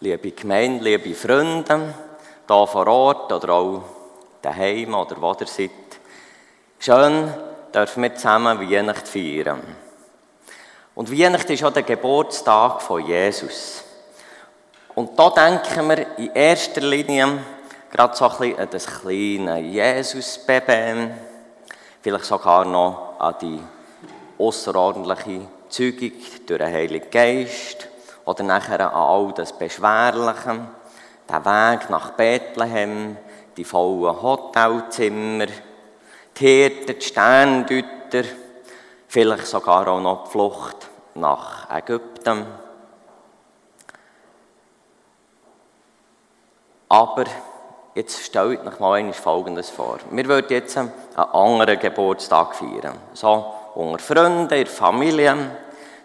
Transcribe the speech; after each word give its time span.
Liebe 0.00 0.32
Gemeinde, 0.32 0.82
liebe 0.82 1.14
Freunde, 1.14 1.94
hier 2.48 2.66
vor 2.66 2.86
Ort 2.88 3.32
oder 3.32 3.52
auch 3.52 3.82
daheim 4.42 4.94
oder 4.94 5.20
wo 5.20 5.32
ihr 5.38 5.46
seid, 5.46 5.70
schön 6.80 7.32
dürfen 7.72 8.02
wir 8.02 8.14
zusammen 8.16 8.60
Weihnachten 8.60 9.06
feiern. 9.06 9.62
Und 10.94 11.10
Weihnachten 11.10 11.52
ist 11.52 11.62
auch 11.62 11.72
der 11.72 11.84
Geburtstag 11.84 12.82
von 12.82 13.06
Jesus. 13.06 13.84
Und 14.94 15.18
da 15.18 15.30
denken 15.30 15.88
wir 15.88 16.18
in 16.18 16.34
erster 16.34 16.80
Linie 16.80 17.38
gerade 17.90 18.16
so 18.16 18.28
ein 18.28 18.36
bisschen 18.38 18.58
an 18.58 18.68
das 18.70 18.86
kleine 18.86 19.60
Jesus-Baby, 19.60 21.10
vielleicht 22.02 22.24
sogar 22.24 22.64
noch 22.64 23.14
an 23.18 23.34
die 23.40 23.60
außerordentliche 24.38 25.46
Zeugung 25.68 26.12
durch 26.46 26.58
den 26.58 26.72
Heiligen 26.72 27.10
Geist 27.10 27.88
oder 28.24 28.42
nachher 28.42 28.80
an 28.80 28.94
all 28.94 29.32
das 29.32 29.56
Beschwerliche, 29.56 30.60
der 31.28 31.44
Weg 31.44 31.88
nach 31.88 32.10
Bethlehem, 32.10 33.16
die 33.56 33.64
vollen 33.64 34.20
Hotelzimmer, 34.20 35.46
die 36.36 36.46
Hirten, 36.46 36.98
die 36.98 37.04
Sterndeuter, 37.04 38.24
vielleicht 39.06 39.46
sogar 39.46 39.86
auch 39.88 40.00
noch 40.00 40.24
die 40.24 40.30
Flucht 40.30 40.88
nach 41.14 41.70
Ägypten. 41.70 42.46
Aber 46.88 47.24
jetzt 47.94 48.24
stellt 48.24 48.66
euch 48.66 48.80
mal 48.80 48.94
einmal 48.94 49.12
Folgendes 49.12 49.70
vor. 49.70 49.98
Wir 50.10 50.26
würden 50.26 50.46
jetzt 50.50 50.76
einen 50.76 50.92
anderen 51.16 51.78
Geburtstag 51.78 52.54
feiern. 52.54 52.96
So 53.14 53.44
unter 53.74 53.98
Freunden, 53.98 54.42
in 54.42 54.48
der 54.48 54.66
Familie. 54.66 55.36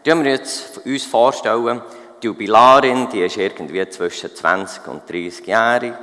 Die 0.06 0.12
wir 0.12 0.40
uns 0.40 0.80
jetzt 0.86 1.08
vorstellen, 1.08 1.82
die 2.22 2.28
Jubilarin, 2.28 3.10
die 3.10 3.22
ist 3.22 3.38
irgendwie 3.38 3.88
zwischen 3.90 4.34
20 4.34 4.88
und 4.88 5.10
30-jährig. 5.10 5.94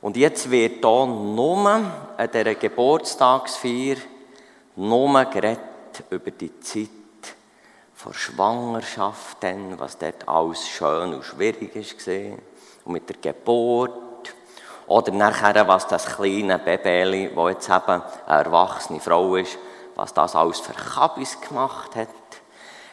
Und 0.00 0.16
jetzt 0.16 0.50
wird 0.50 0.84
hier 0.84 1.06
nur 1.06 1.66
an 1.68 2.28
dieser 2.32 2.54
Geburtstagsfeier 2.54 3.96
nur 4.76 5.24
geredet 5.26 5.60
über 6.10 6.30
die 6.30 6.58
Zeit 6.60 6.88
vor 7.94 8.14
Schwangerschaft, 8.14 9.36
dann, 9.40 9.78
was 9.78 9.98
dort 9.98 10.26
alles 10.28 10.66
schön 10.66 11.14
und 11.14 11.24
schwierig 11.24 11.74
war. 11.74 12.38
Und 12.84 12.92
mit 12.92 13.08
der 13.08 13.32
Geburt. 13.32 14.01
Oder 14.92 15.12
nachher, 15.12 15.66
was 15.66 15.86
das 15.86 16.04
kleine 16.04 16.58
Baby, 16.58 17.30
das 17.34 17.48
jetzt 17.48 17.68
eben 17.70 18.02
eine 18.26 18.44
erwachsene 18.44 19.00
Frau 19.00 19.36
ist, 19.36 19.56
was 19.94 20.12
das 20.12 20.36
alles 20.36 20.60
für 20.60 20.74
Kabis 20.74 21.40
gemacht 21.40 21.96
hat. 21.96 22.08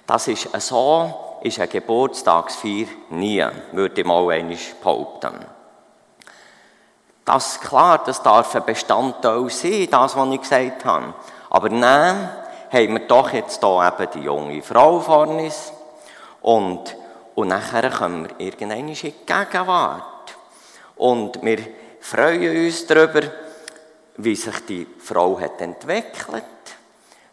Das 0.07 0.29
ist 0.29 0.47
so 0.61 1.39
ist 1.41 1.59
eine 1.59 1.67
Geburtstagsfeier 1.67 2.87
nie, 3.09 3.45
würde 3.73 3.99
ich 3.99 4.07
mal 4.07 4.31
einmal 4.31 4.57
behaupten. 4.81 5.45
Das 7.25 7.51
ist 7.51 7.61
klar, 7.63 8.01
das 8.05 8.23
darf 8.23 8.55
ein 8.55 8.63
Bestandteil 8.63 9.49
sein, 9.49 9.89
das, 9.91 10.15
was 10.15 10.29
ich 10.29 10.39
gesagt 10.39 10.85
habe. 10.85 11.13
Aber 11.49 11.67
nein, 11.67 12.29
haben 12.71 12.93
wir 12.93 13.07
doch 13.07 13.33
jetzt 13.33 13.59
hier 13.61 13.93
eben 13.99 14.11
die 14.13 14.23
junge 14.25 14.61
Frau 14.61 15.01
vor 15.01 15.27
uns 15.27 15.73
und, 16.41 16.95
und 17.35 17.49
nachher 17.49 17.89
kommen 17.89 18.29
wir 18.29 18.47
irgendwann 18.47 18.87
in 18.87 18.93
die 18.93 19.13
Gegenwart. 19.25 20.03
Und 20.95 21.43
wir 21.43 21.59
freuen 21.99 22.65
uns 22.65 22.85
darüber, 22.87 23.21
wie 24.17 24.35
sich 24.35 24.65
die 24.65 24.87
Frau 24.99 25.39
hat 25.39 25.61
entwickelt. 25.61 26.43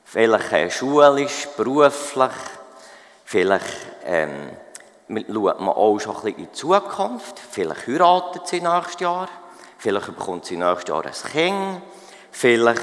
Vielleicht 0.05 0.73
schulisch, 0.73 1.49
beruflich, 1.57 2.33
Vielleicht 3.29 3.67
ähm, 4.05 4.53
schaut 5.09 5.59
man 5.59 5.75
auch 5.75 5.99
schon 5.99 6.15
ein 6.15 6.23
bisschen 6.23 6.39
in 6.39 6.45
die 6.45 6.53
Zukunft. 6.53 7.41
Vielleicht 7.41 7.89
heiratet 7.89 8.47
sie 8.47 8.61
nächstes 8.61 9.01
Jahr. 9.01 9.29
Vielleicht 9.79 10.17
bekommt 10.17 10.45
sie 10.45 10.57
nächstes 10.57 10.89
Jahr 10.89 11.05
ein 11.05 11.33
Kind. 11.33 11.83
Vielleicht 12.31 12.83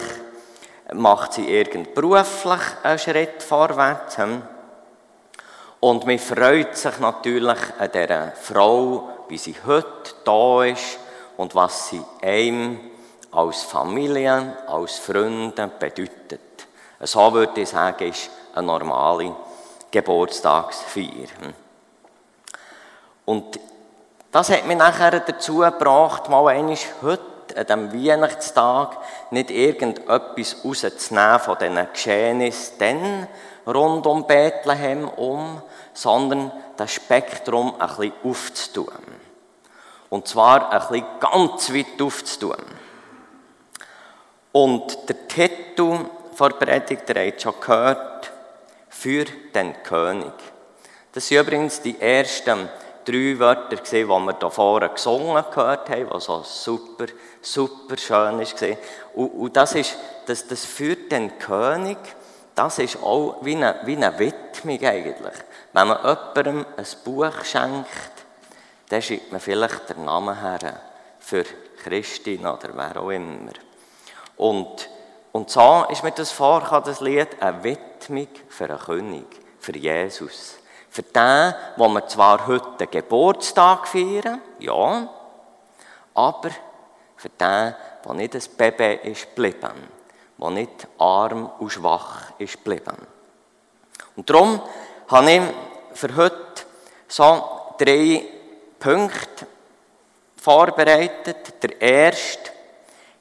macht 0.92 1.32
sie 1.32 1.50
irgend 1.50 1.96
beruflich 1.96 2.60
einen 2.84 3.00
Schritt 3.00 3.42
vorwärts. 3.42 4.18
Und 5.80 6.06
man 6.06 6.20
freut 6.20 6.76
sich 6.76 7.00
natürlich 7.00 7.60
an 7.80 7.92
dieser 7.94 8.32
Frau, 8.34 9.10
wie 9.30 9.38
sie 9.38 9.56
heute 9.66 10.14
da 10.26 10.66
ist 10.66 11.00
und 11.38 11.56
was 11.56 11.90
sie 11.90 12.04
einem 12.22 12.80
als 13.32 13.64
Familie, 13.64 14.58
als 14.68 15.00
Freunde 15.00 15.70
bedeutet. 15.80 16.42
So 17.00 17.34
würde 17.34 17.62
ich 17.62 17.70
sagen, 17.70 18.10
ist 18.10 18.30
eine 18.54 18.68
normale 18.68 19.36
Geburtstagsfeier. 19.92 21.28
Und 23.26 23.60
das 24.32 24.50
hat 24.50 24.66
mich 24.66 24.78
nachher 24.78 25.20
dazu 25.20 25.58
gebracht, 25.58 26.30
mal 26.30 26.48
einmal 26.48 26.78
heute 27.02 27.24
an 27.56 27.90
diesem 27.90 27.94
Weihnachtstag 27.94 28.98
nicht 29.32 29.52
irgendetwas 29.52 30.58
rauszunehmen 30.64 31.40
von 31.40 31.58
diesen 31.60 31.88
Geschehnissen 31.94 33.28
rund 33.68 34.06
um 34.08 34.26
Bethlehem 34.26 35.08
um, 35.08 35.62
sondern 35.94 36.52
das 36.78 36.94
Spektrum 36.94 37.76
ein 37.80 37.88
bisschen 37.88 38.14
aufzutun. 38.24 39.23
Und 40.14 40.28
zwar 40.28 40.72
ein 40.72 40.80
bisschen 40.80 41.06
ganz 41.20 41.74
weit 41.74 42.00
aufzutun. 42.00 42.64
Und 44.52 45.10
der 45.10 45.28
Titel 45.28 46.06
der 46.40 46.50
Predigt, 46.50 47.10
der 47.10 47.26
habt 47.26 47.42
schon 47.42 47.56
gehört, 47.60 48.32
für 48.90 49.26
den 49.26 49.74
König. 49.82 50.34
Das 51.14 51.28
sind 51.28 51.40
übrigens 51.40 51.82
die 51.82 52.00
ersten 52.00 52.70
drei 53.04 53.40
Wörter, 53.40 53.78
die 53.78 54.08
wir 54.08 54.38
hier 54.40 54.52
vorne 54.52 54.90
gesungen 54.90 55.46
gehört 55.52 55.90
haben, 55.90 56.12
was 56.12 56.26
so 56.26 56.44
super, 56.44 57.08
super 57.42 57.98
schön 57.98 58.40
war. 58.40 58.78
Und, 59.16 59.28
und 59.30 59.58
das 59.58 59.74
ist, 59.74 59.98
das, 60.28 60.46
das 60.46 60.64
für 60.64 60.96
den 60.96 61.40
König, 61.40 61.98
das 62.54 62.78
ist 62.78 63.02
auch 63.02 63.38
wie 63.42 63.56
eine, 63.56 63.80
wie 63.86 63.96
eine 63.96 64.20
Widmung 64.20 64.80
eigentlich. 64.80 65.34
Wenn 65.74 65.88
man 65.88 65.98
jemandem 65.98 66.66
ein 66.78 66.86
Buch 67.04 67.44
schenkt, 67.44 68.13
dann 68.90 69.02
schreibt 69.02 69.32
man 69.32 69.42
vielleicht 69.42 69.90
den 69.90 70.06
Namen 70.06 70.40
her 70.40 70.80
für 71.20 71.46
Christine 71.84 72.54
oder 72.54 72.70
wer 72.74 73.02
auch 73.02 73.10
immer. 73.10 73.52
Und, 74.38 74.90
und 75.32 75.50
so 75.50 75.86
ist 75.90 76.04
mir 76.04 76.12
das 76.12 76.32
vorgekommen, 76.32 76.84
das 76.86 77.02
Lied, 77.02 77.42
eine 77.42 77.64
Widmung 77.64 78.28
für 78.50 78.66
einen 78.66 78.80
König, 78.80 79.26
für 79.60 79.76
Jesus. 79.76 80.58
Für 80.90 81.04
den, 81.04 81.54
wo 81.78 81.88
wir 81.90 82.08
zwar 82.08 82.46
heute 82.46 82.88
Geburtstag 82.88 83.88
feiern, 83.88 84.42
ja, 84.60 85.10
aber 86.14 86.50
für 87.16 87.30
den, 87.30 87.76
der 88.06 88.14
nicht 88.14 88.36
ein 88.36 88.42
Baby 88.58 89.10
ist 89.10 89.34
geblieben, 89.34 89.90
der 90.38 90.50
nicht 90.52 90.88
arm 91.00 91.50
und 91.58 91.72
schwach 91.72 92.34
ist 92.38 92.64
geblieben. 92.64 92.98
Und 94.16 94.30
darum 94.30 94.62
habe 95.08 95.32
ich 95.32 95.42
für 95.94 96.16
heute 96.16 96.64
so 97.08 97.74
drei 97.78 98.24
Punkte 98.84 99.48
vorbereitet. 100.36 101.64
Der 101.64 101.82
erste, 101.82 102.52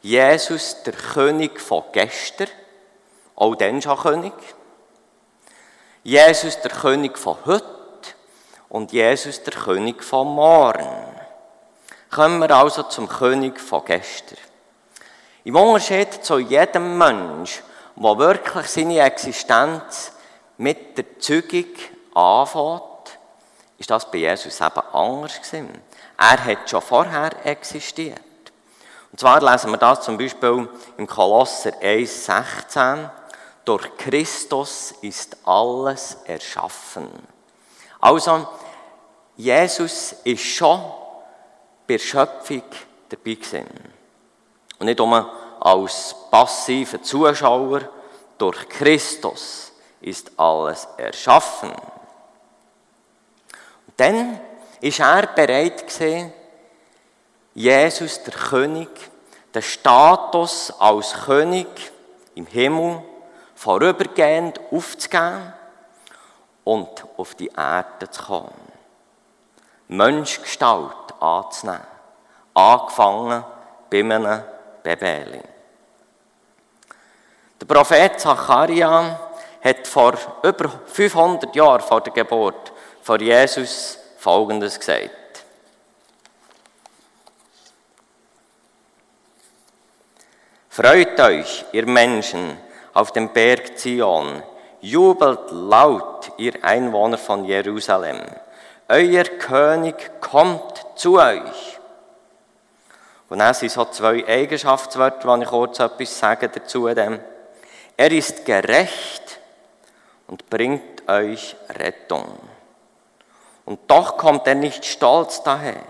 Jesus, 0.00 0.83
der 0.83 0.93
König 0.93 1.61
von 1.61 1.84
gestern, 1.93 2.49
auch 3.37 3.55
dann 3.55 3.81
schon 3.81 3.97
König. 3.97 4.33
Jesus 6.03 6.61
der 6.61 6.72
König 6.72 7.17
von 7.17 7.37
heute 7.47 7.65
und 8.71 8.91
Jesus 8.91 9.41
der 9.45 9.55
König 9.55 10.03
von 10.03 10.27
morgen. 10.27 11.17
Kommen 12.11 12.41
wir 12.41 12.51
also 12.51 12.83
zum 12.83 13.09
König 13.09 13.61
von 13.61 13.84
gestern. 13.84 14.39
Im 15.45 15.55
Unterschied 15.55 16.25
zu 16.25 16.41
jedem 16.41 16.98
Mensch, 16.98 17.63
der 17.95 18.19
wirklich 18.19 18.66
seine 18.66 18.98
Existenz 18.98 20.10
mit 20.57 20.98
der 20.98 21.21
Zeugung 21.21 21.66
anfängt, 22.15 22.91
ist 23.83 23.91
das 23.91 24.09
bei 24.09 24.19
Jesus 24.19 24.61
eben 24.61 24.81
anders 24.93 25.43
gewesen. 25.43 25.83
Er 26.17 26.45
hat 26.45 26.71
schon 26.71 26.81
vorher 26.81 27.31
existiert. 27.45 28.21
Und 29.11 29.19
zwar 29.19 29.43
lesen 29.43 29.73
wir 29.73 29.77
das 29.77 30.03
zum 30.03 30.17
Beispiel 30.17 30.69
im 30.97 31.07
Kolosser 31.09 31.73
1,16. 31.83 33.11
Durch 33.65 33.97
Christus 33.97 34.95
ist 35.03 35.37
alles 35.45 36.17
erschaffen. 36.27 37.11
Also, 38.01 38.47
Jesus 39.37 40.15
ist 40.25 40.45
schon 40.45 40.81
bei 41.89 41.95
der 41.95 41.99
Schöpfung 41.99 42.63
dabei 43.09 43.34
gewesen. 43.34 43.67
Und 44.79 44.87
nicht 44.87 44.99
nur 44.99 45.33
als 45.59 46.15
passiver 46.31 47.03
Zuschauer. 47.03 47.81
Durch 48.39 48.69
Christus 48.69 49.73
ist 50.01 50.31
alles 50.39 50.87
erschaffen. 50.97 51.73
Dann 54.03 54.41
ist 54.81 54.99
er 54.99 55.28
bereit 55.28 55.84
Jesus, 57.54 58.21
der 58.25 58.34
König, 58.34 58.89
den 59.54 59.63
Status 59.63 60.75
als 60.77 61.13
König 61.25 61.69
im 62.34 62.47
Himmel 62.47 63.01
vorübergehend 63.54 64.59
aufzugeben 64.72 65.53
und 66.65 66.89
auf 67.16 67.37
die 67.37 67.53
Erde 67.57 68.10
zu 68.10 68.25
kommen. 68.25 68.72
Menschgestalt 69.87 71.15
anzunehmen. 71.21 71.87
Angefangen 72.55 73.45
bei 73.89 74.01
einem 74.01 74.43
Babeli. 74.83 75.43
Der 77.60 77.66
Prophet 77.66 78.19
Zacharia 78.19 79.21
hat 79.63 79.87
vor 79.87 80.15
über 80.43 80.72
500 80.87 81.55
Jahren 81.55 81.83
vor 81.83 82.01
der 82.01 82.13
Geburt 82.13 82.72
von 83.03 83.21
Jesus 83.21 83.99
Folgendes 84.19 84.78
gesagt. 84.78 85.10
Freut 90.71 91.21
euch, 91.21 91.66
ihr 91.72 91.87
Menschen, 91.87 92.57
auf 92.95 93.13
dem 93.13 93.33
Berg 93.33 93.78
Zion. 93.78 94.43
Jubelt 94.81 95.51
laut, 95.51 96.33
ihr 96.39 96.65
Einwohner 96.65 97.19
von 97.19 97.45
Jerusalem. 97.45 98.21
Euer 98.89 99.25
König 99.25 100.21
kommt 100.21 100.84
zu 100.97 101.19
euch. 101.19 101.78
Und 103.28 103.39
dann 103.39 103.55
sind 103.55 103.71
so 103.71 103.84
zwei 103.87 104.27
Eigenschaftswörter, 104.27 105.37
die 105.37 105.43
ich 105.43 105.48
kurz 105.48 105.78
etwas 105.78 106.19
sagen 106.19 106.51
dazu. 106.55 106.87
Er 106.87 108.10
ist 108.10 108.45
gerecht 108.45 109.41
und 110.27 110.48
bringt 110.48 111.09
euch 111.09 111.57
Rettung. 111.69 112.52
Und 113.64 113.91
doch 113.91 114.16
kommt 114.16 114.47
er 114.47 114.54
nicht 114.54 114.84
stolz 114.84 115.42
daher. 115.42 115.82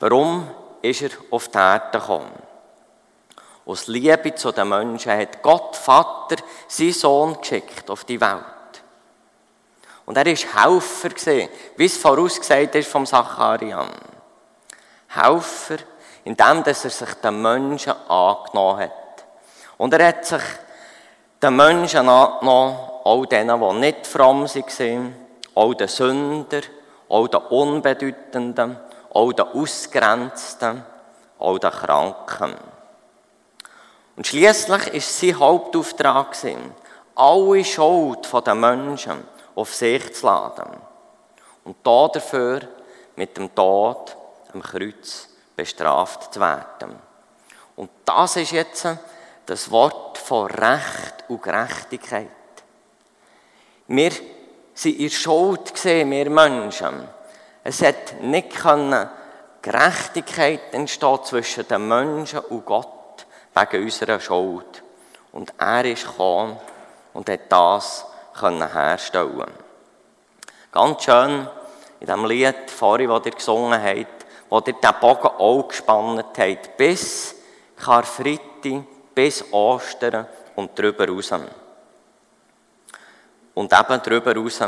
Warum 0.00 0.48
ist 0.82 1.02
er 1.02 1.10
auf 1.30 1.48
die 1.48 1.58
Erde 1.58 1.98
gekommen? 1.98 2.30
Aus 3.66 3.86
Liebe 3.86 4.34
zu 4.34 4.52
den 4.52 4.68
Menschen 4.68 5.12
hat 5.12 5.42
Gott 5.42 5.76
Vater 5.76 6.36
seinen 6.68 6.92
Sohn 6.92 7.38
geschickt 7.40 7.90
auf 7.90 8.04
die 8.04 8.20
Welt. 8.20 8.44
Und 10.06 10.16
er 10.16 10.26
ist 10.26 10.54
Helfer 10.54 11.10
gesehen, 11.10 11.50
wie 11.76 11.84
es 11.84 11.98
vorausgesagt 11.98 12.76
ist 12.76 12.90
vom 12.90 13.04
Zacharian. 13.04 13.90
Helfer, 15.08 15.76
indem 16.24 16.62
er 16.64 16.74
sich 16.74 17.14
den 17.14 17.42
Menschen 17.42 17.92
angenommen 18.08 18.80
hat. 18.80 19.26
Und 19.76 19.92
er 19.92 20.08
hat 20.08 20.24
sich 20.24 20.42
den 21.42 21.56
Menschen 21.56 22.08
angenommen, 22.08 22.76
auch 23.04 23.26
denen, 23.26 23.60
die 23.60 23.78
nicht 23.78 24.06
fromm 24.06 24.46
waren, 24.46 25.14
auch 25.54 25.74
den 25.74 25.88
Sünder, 25.88 26.60
auch 27.08 27.28
den 27.28 27.40
Unbedeutenden, 27.40 28.78
auch 29.10 29.32
den 29.32 29.46
Ausgrenzten, 29.46 30.84
auch 31.38 31.58
den 31.58 31.70
Kranken. 31.70 32.54
Und 34.16 34.26
schließlich 34.26 34.94
ist 34.94 35.20
sein 35.20 35.38
Hauptauftrag 35.38 36.36
alle 37.14 37.64
Schuld 37.64 38.28
der 38.46 38.54
Menschen 38.54 39.24
auf 39.54 39.74
sich 39.74 40.14
zu 40.14 40.26
laden 40.26 40.76
und 41.64 41.76
dafür 41.84 42.60
mit 43.16 43.36
dem 43.36 43.54
Tod 43.54 44.16
am 44.52 44.62
Kreuz 44.62 45.28
bestraft 45.54 46.32
zu 46.32 46.40
werden. 46.40 46.96
Und 47.76 47.90
das 48.04 48.36
ist 48.36 48.52
jetzt 48.52 48.86
das 49.48 49.70
Wort 49.70 50.18
von 50.18 50.46
Recht 50.46 51.24
und 51.28 51.42
Gerechtigkeit. 51.42 52.28
Wir 53.86 54.10
sind 54.74 55.00
in 55.00 55.08
Schuld 55.08 55.72
gesehen, 55.72 56.10
wir 56.10 56.28
Menschen. 56.28 57.08
Es 57.64 57.80
hat 57.80 58.20
nicht 58.20 58.50
können 58.50 59.08
Gerechtigkeit 59.62 60.74
entstehen 60.74 61.24
zwischen 61.24 61.66
den 61.66 61.88
Menschen 61.88 62.40
und 62.40 62.66
Gott 62.66 63.26
wegen 63.54 63.84
unserer 63.84 64.20
Schuld. 64.20 64.82
Und 65.32 65.54
er 65.56 65.84
ist 65.86 66.06
gekommen 66.06 66.58
und 67.14 67.30
hat 67.30 67.50
das 67.50 68.04
können 68.38 68.70
herstellen. 68.70 69.50
Ganz 70.70 71.04
schön 71.04 71.48
in 72.00 72.06
dem 72.06 72.26
Lied 72.26 72.70
vorhin, 72.70 73.08
das 73.08 73.24
ihr 73.24 73.32
gesungen 73.32 73.82
habt, 73.82 74.26
wo 74.50 74.58
ihr 74.58 74.74
den 74.74 75.00
Bogen 75.00 75.26
auch 75.26 75.68
gespannt 75.68 76.26
habt, 76.36 76.76
bis 76.76 77.34
Karfreitag, 77.76 78.84
bis 79.18 79.52
Ostern 79.52 80.28
und 80.54 80.78
darüber 80.78 81.08
raus. 81.08 81.32
Und 83.52 83.72
eben 83.72 84.00
darüber 84.04 84.36
raus, 84.36 84.60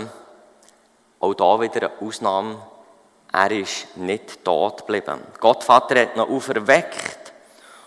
auch 1.21 1.35
da 1.35 1.61
wieder 1.61 1.89
eine 1.89 1.93
Ausnahme, 2.01 2.61
er 3.33 3.51
ist 3.53 3.97
nicht 3.97 4.45
tot 4.45 4.79
geblieben. 4.79 5.21
Gott 5.39 5.63
Vater 5.63 6.01
hat 6.01 6.17
noch 6.17 6.29
auferweckt. 6.29 7.33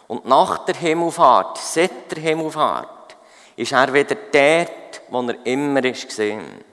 Und 0.07 0.25
nach 0.25 0.59
der 0.59 0.75
Himmelfahrt, 0.75 1.57
seit 1.57 2.09
der 2.09 2.23
Himmelfahrt, 2.23 3.17
ist 3.57 3.73
er 3.73 3.93
wieder 3.93 4.15
dort, 4.15 5.01
wo 5.09 5.21
er 5.21 5.45
immer 5.45 5.81
gesehen. 5.81 6.63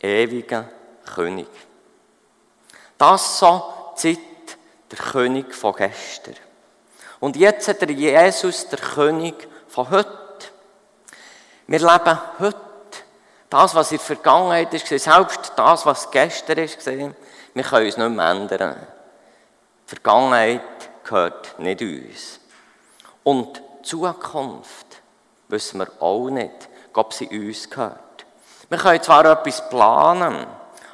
Ewiger 0.00 0.68
König. 1.14 1.48
Das 2.98 3.38
so 3.38 3.72
Zeit 3.94 4.18
der 4.90 4.98
König 4.98 5.54
von 5.54 5.74
gestern. 5.76 6.36
Und 7.22 7.36
jetzt 7.36 7.68
hat 7.68 7.80
der 7.80 7.92
Jesus 7.92 8.68
der 8.68 8.80
König 8.80 9.46
von 9.68 9.88
heute. 9.90 10.10
Wir 11.68 11.78
leben 11.78 12.18
heute. 12.40 12.58
Das, 13.48 13.76
was 13.76 13.92
in 13.92 13.98
der 13.98 14.06
Vergangenheit 14.06 14.74
ist, 14.74 14.88
selbst 14.88 15.52
das, 15.54 15.86
was 15.86 16.10
gestern 16.10 16.58
ist, 16.58 16.84
wir 16.84 17.62
können 17.62 17.86
uns 17.86 17.96
nicht 17.96 18.10
mehr 18.10 18.28
ändern. 18.28 18.74
Die 19.84 19.88
Vergangenheit 19.88 20.62
gehört 21.04 21.60
nicht 21.60 21.80
uns. 21.80 22.40
Und 23.22 23.62
die 23.78 23.82
Zukunft 23.88 25.00
wissen 25.46 25.78
wir 25.78 25.92
auch 26.00 26.28
nicht, 26.28 26.68
ob 26.92 27.12
sie 27.12 27.28
uns 27.28 27.70
gehört. 27.70 28.26
Wir 28.68 28.78
können 28.78 29.00
zwar 29.00 29.24
etwas 29.26 29.68
planen, 29.68 30.44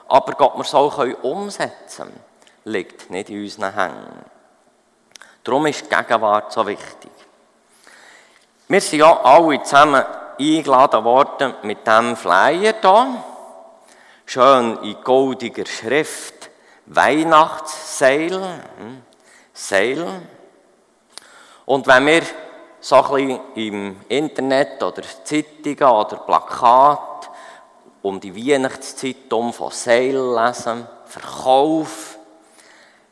aber 0.08 0.40
ob 0.44 0.56
wir 0.56 0.60
es 0.60 0.74
auch 0.74 0.98
umsetzen 1.22 2.04
können, 2.04 2.20
liegt 2.64 3.08
nicht 3.08 3.30
in 3.30 3.42
unseren 3.44 3.72
Händen. 3.72 4.37
Darum 5.44 5.66
ist 5.66 5.84
die 5.84 5.94
Gegenwart 5.94 6.52
so 6.52 6.66
wichtig. 6.66 7.10
Wir 8.68 8.80
sind 8.80 8.98
ja 8.98 9.20
alle 9.22 9.62
zusammen 9.62 10.04
eingeladen 10.38 11.04
worden 11.04 11.54
mit 11.62 11.86
diesem 11.86 12.16
Flyer 12.16 12.74
hier. 12.80 13.24
Schön 14.26 14.78
in 14.82 15.02
goldiger 15.02 15.64
Schrift. 15.66 16.50
Weihnachtsseil. 16.86 18.30
Hm, 18.78 19.02
Seil. 19.52 20.06
Und 21.64 21.86
wenn 21.86 22.06
wir 22.06 22.22
so 22.80 22.96
ein 22.96 23.26
bisschen 23.26 23.40
im 23.54 24.00
Internet 24.08 24.82
oder 24.82 25.02
Zeitungen 25.24 25.82
oder 25.82 26.16
Plakat 26.18 27.30
um 28.02 28.20
die 28.20 28.34
Weihnachtszeit 28.34 29.32
um 29.32 29.52
von 29.52 29.72
Seil 29.72 30.16
lesen, 30.16 30.86
Verkauf, 31.06 32.17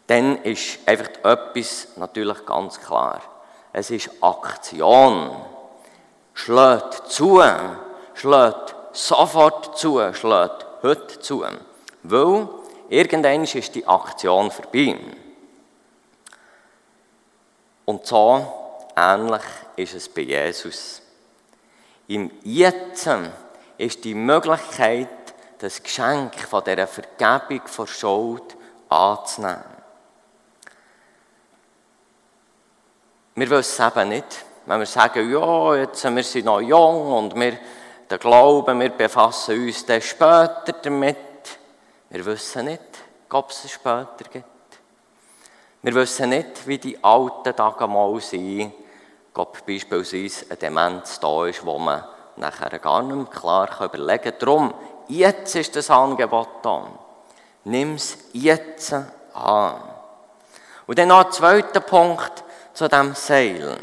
dann 0.06 0.42
ist 0.42 0.78
einfach 0.86 1.08
etwas 1.24 1.88
natürlich 1.96 2.44
ganz 2.46 2.80
klar. 2.80 3.20
Es 3.72 3.90
ist 3.90 4.10
Aktion. 4.20 5.30
Schlägt 6.34 7.08
zu, 7.08 7.42
schlägt 8.14 8.74
sofort 8.92 9.78
zu, 9.78 10.00
schlägt 10.12 10.66
heute 10.82 11.18
zu. 11.20 11.44
Weil 12.02 12.48
irgendwann 12.88 13.44
ist 13.44 13.74
die 13.74 13.86
Aktion 13.86 14.50
vorbei. 14.50 14.98
Und 17.84 18.06
so 18.06 18.52
ähnlich 18.96 19.42
ist 19.76 19.94
es 19.94 20.08
bei 20.08 20.22
Jesus. 20.22 21.02
Im 22.08 22.30
Jetzt 22.42 23.08
ist 23.78 24.04
die 24.04 24.14
Möglichkeit, 24.14 25.08
das 25.58 25.82
Geschenk 25.82 26.34
von 26.40 26.62
dieser 26.64 26.86
Vergebung 26.86 27.66
von 27.66 27.86
Schuld 27.86 28.56
anzunehmen. 28.88 29.75
Wir 33.38 33.50
wissen 33.50 33.86
eben 33.86 34.08
nicht, 34.08 34.46
wenn 34.64 34.78
wir 34.78 34.86
sagen, 34.86 35.30
ja, 35.30 35.74
jetzt, 35.74 36.02
wir 36.02 36.22
sind 36.22 36.46
noch 36.46 36.58
jung 36.58 37.12
und 37.12 37.34
wir 37.38 37.58
den 38.10 38.18
Glauben, 38.18 38.80
wir 38.80 38.88
befassen 38.88 39.62
uns 39.62 39.84
dann 39.84 40.00
später 40.00 40.72
damit. 40.80 41.18
Wir 42.08 42.24
wissen 42.24 42.64
nicht, 42.64 42.80
ob 43.28 43.50
es 43.50 43.64
es 43.64 43.72
später 43.72 44.24
gibt. 44.32 44.46
Wir 45.82 45.94
wissen 45.94 46.30
nicht, 46.30 46.66
wie 46.66 46.78
die 46.78 47.04
alten 47.04 47.54
Tage 47.54 47.86
mal 47.86 48.18
sind, 48.22 48.72
ob 49.34 49.66
beispielsweise 49.66 50.46
eine 50.46 50.56
Demenz 50.56 51.20
da 51.20 51.44
ist, 51.44 51.66
wo 51.66 51.78
man 51.78 52.04
nachher 52.36 52.78
gar 52.78 53.02
nicht 53.02 53.16
mehr 53.16 53.26
klar 53.26 53.68
überlegen 53.84 54.30
kann. 54.30 54.38
Darum, 54.38 54.74
jetzt 55.08 55.54
ist 55.56 55.76
das 55.76 55.90
Angebot 55.90 56.48
da. 56.62 56.86
Nimm 57.64 57.96
es 57.96 58.16
jetzt 58.32 58.94
an. 59.34 59.74
Und 60.86 60.98
dann 60.98 61.08
noch 61.08 61.26
ein 61.26 61.32
zweiter 61.32 61.80
Punkt 61.80 62.45
zu 62.76 62.88
dem 62.88 63.14
Seil. 63.14 63.78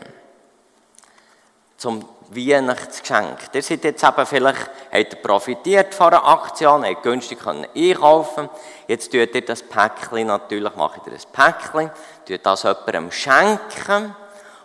Zum 1.77 2.07
Weihnachtsgeschenk. 2.29 3.37
Ihr 3.53 3.63
seid 3.63 3.83
jetzt 3.83 4.03
eben 4.03 4.25
vielleicht, 4.25 4.69
habt 4.91 5.13
ihr 5.13 5.21
profitiert 5.21 5.93
von 5.95 6.13
einer 6.13 6.25
Aktion, 6.25 6.85
habt 6.85 7.03
günstig 7.03 7.39
können 7.39 7.67
einkaufen 7.75 8.49
Jetzt 8.87 9.11
tut 9.11 9.33
ihr 9.33 9.45
das 9.45 9.63
Päckchen 9.63 10.27
natürlich, 10.27 10.75
macht 10.75 11.07
ihr 11.07 11.13
ein 11.13 11.19
Päckchen, 11.31 11.91
tut 12.25 12.45
das 12.45 12.63
jemandem 12.63 13.11
schenken 13.11 14.15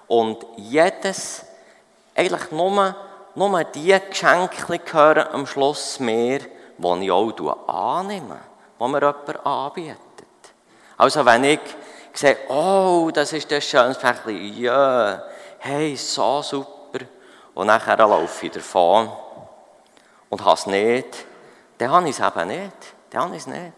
und 0.07 0.45
jedes, 0.57 1.45
eigentlich 2.15 2.51
nur, 2.51 2.95
nur 3.35 3.65
die 3.65 3.99
Geschenke 4.09 4.79
gehören 4.79 5.29
am 5.33 5.47
Schluss 5.47 6.01
mehr, 6.01 6.41
die 6.77 7.05
ich 7.05 7.11
auch 7.11 7.69
annehme, 7.69 8.41
die 8.79 8.89
mir 8.89 9.01
jemand 9.01 9.47
anbietet. 9.47 9.97
Also 10.99 11.25
wenn 11.25 11.45
ich 11.45 11.61
sehe, 12.19 12.37
oh, 12.49 13.11
das 13.13 13.33
ist 13.33 13.51
das 13.51 13.65
schönes 13.65 13.99
Päckchen, 13.99 14.57
ja, 14.59 15.23
hey, 15.59 15.97
so 15.97 16.43
super, 16.43 17.05
und 17.55 17.67
nachher 17.67 17.97
laufe 17.97 18.47
ich 18.47 18.53
davon 18.53 19.11
und 20.29 20.45
habe 20.45 20.55
es 20.55 20.67
nicht, 20.67 21.27
dann 21.79 21.91
habe 21.91 22.09
ich 22.09 22.19
es 22.19 22.27
eben 22.27 22.49
nicht. 22.49 22.95
Dann 23.11 23.23
habe 23.23 23.37
ich 23.37 23.43
es 23.43 23.47
nicht. 23.47 23.73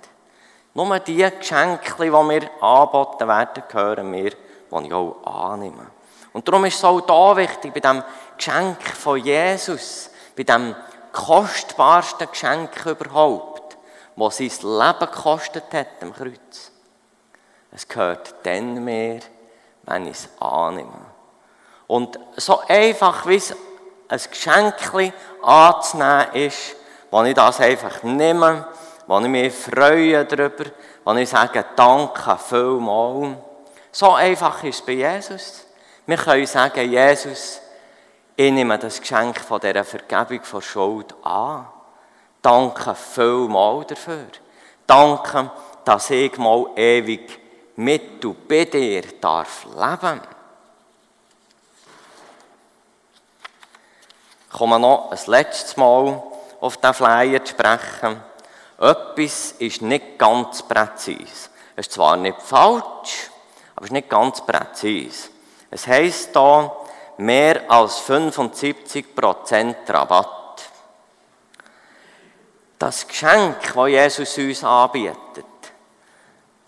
Nur 0.75 0.99
die 1.01 1.17
Geschenke, 1.17 1.95
die 1.99 2.11
mir 2.11 2.51
angeboten 2.61 3.29
werden, 3.29 3.63
gehören 3.69 4.11
mir, 4.11 4.31
die 4.31 4.87
ich 4.87 4.93
auch 4.93 5.17
annehme. 5.25 5.87
Und 6.33 6.47
darum 6.47 6.65
ist 6.65 6.77
es 6.77 6.85
auch 6.85 7.01
da 7.01 7.37
wichtig, 7.37 7.75
bei 7.75 7.81
dem 7.81 8.03
Geschenk 8.37 8.83
von 8.83 9.19
Jesus, 9.19 10.11
bei 10.37 10.45
dem 10.45 10.75
kostbarsten 11.13 12.29
Geschenk 12.31 12.87
überhaupt, 12.87 13.77
das 14.17 14.37
sein 14.37 14.49
Leben 14.49 15.13
gekostet 15.13 15.65
hat 15.73 15.89
am 16.03 16.15
Kreuz. 16.15 16.71
Es 17.73 17.87
gehört 17.87 18.35
dann 18.43 18.85
mehr, 18.85 19.21
wenn 19.83 20.07
ich 20.07 20.13
es 20.13 20.29
annehme. 20.41 21.07
Und 21.87 22.19
so 22.37 22.61
einfach, 22.69 23.27
wie 23.27 23.37
es 23.37 23.55
ein 24.09 24.21
Geschenk 24.31 25.13
anzunehmen 25.43 26.35
ist, 26.35 26.77
wo 27.11 27.23
ich 27.23 27.35
das 27.35 27.61
einfach 27.61 28.03
nehme, 28.03 28.67
wo 29.07 29.19
ich 29.19 29.27
mich 29.29 29.55
freue 29.55 30.25
darüber, 30.25 30.65
wo 31.05 31.13
ich 31.15 31.29
sage, 31.29 31.65
danke 31.75 32.39
vielmals. 32.39 33.37
So 33.93 34.13
einfach 34.13 34.63
ist 34.63 34.81
es 34.81 34.87
bei 34.87 34.93
Jesus. 34.93 35.67
Wir 36.07 36.17
können 36.17 36.47
sagen, 36.47 36.91
Jesus, 36.91 37.61
ich 38.37 38.53
nehme 38.53 38.79
das 38.79 39.01
Geschenk 39.01 39.41
von 39.41 39.61
dieser 39.61 39.85
Vergebung 39.85 40.43
von 40.45 40.63
Schuld 40.63 41.15
an. 41.25 41.67
Danke 42.41 42.95
vielmals 42.95 43.89
dafür. 43.89 44.27
Danke, 44.87 45.51
dass 45.85 46.11
ich 46.11 46.37
mal 46.39 46.67
ewig 46.77 47.40
mit 47.81 48.23
du 48.23 48.35
bei 48.35 48.67
dir 48.67 49.03
darf 49.23 49.65
leben. 49.65 50.21
Ich 54.51 54.59
komme 54.59 54.79
noch 54.79 55.11
ein 55.11 55.19
letztes 55.27 55.79
Mal 55.79 56.23
auf 56.61 56.77
den 56.77 56.93
Flyer 56.93 57.43
zu 57.43 57.53
sprechen. 57.53 58.23
Etwas 58.79 59.53
ist 59.53 59.81
nicht 59.81 60.19
ganz 60.19 60.63
präzise. 60.63 61.49
Es 61.75 61.87
ist 61.87 61.93
zwar 61.93 62.19
nicht 62.19 62.43
falsch, 62.43 63.31
aber 63.75 63.85
es 63.85 63.91
ist 63.91 63.93
nicht 63.93 64.11
ganz 64.11 64.45
präzise. 64.45 65.31
Es 65.71 65.87
heisst 65.87 66.33
hier, 66.35 66.77
mehr 67.17 67.71
als 67.71 67.99
75% 68.07 69.75
Rabatt. 69.89 70.71
Das 72.79 73.09
Geschenk, 73.09 73.73
das 73.75 73.89
Jesus 73.89 74.37
uns 74.37 74.65
anbietet, 74.65 75.30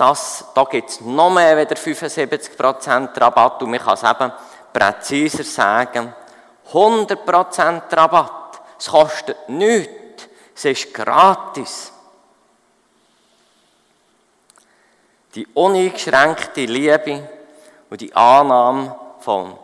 das, 0.03 0.45
da 0.53 0.65
gibt 0.65 0.91
es 0.91 1.01
noch 1.01 1.31
mehr 1.31 1.57
als 1.57 1.81
75% 1.81 3.21
Rabatt 3.21 3.63
und 3.63 3.71
man 3.71 3.79
kann 3.79 3.95
es 3.95 4.03
eben 4.03 4.33
präziser 4.73 5.45
sagen, 5.45 6.13
100% 6.73 7.97
Rabatt. 7.97 8.61
Es 8.81 8.89
kostet 8.89 9.49
nichts. 9.49 10.29
Es 10.57 10.65
ist 10.65 10.93
gratis. 10.93 11.93
Die 15.37 15.47
uneingeschränkte 15.55 16.65
Liebe 16.65 17.29
und 17.89 18.01
die 18.01 18.13
Annahme 18.13 18.97
von 19.21 19.57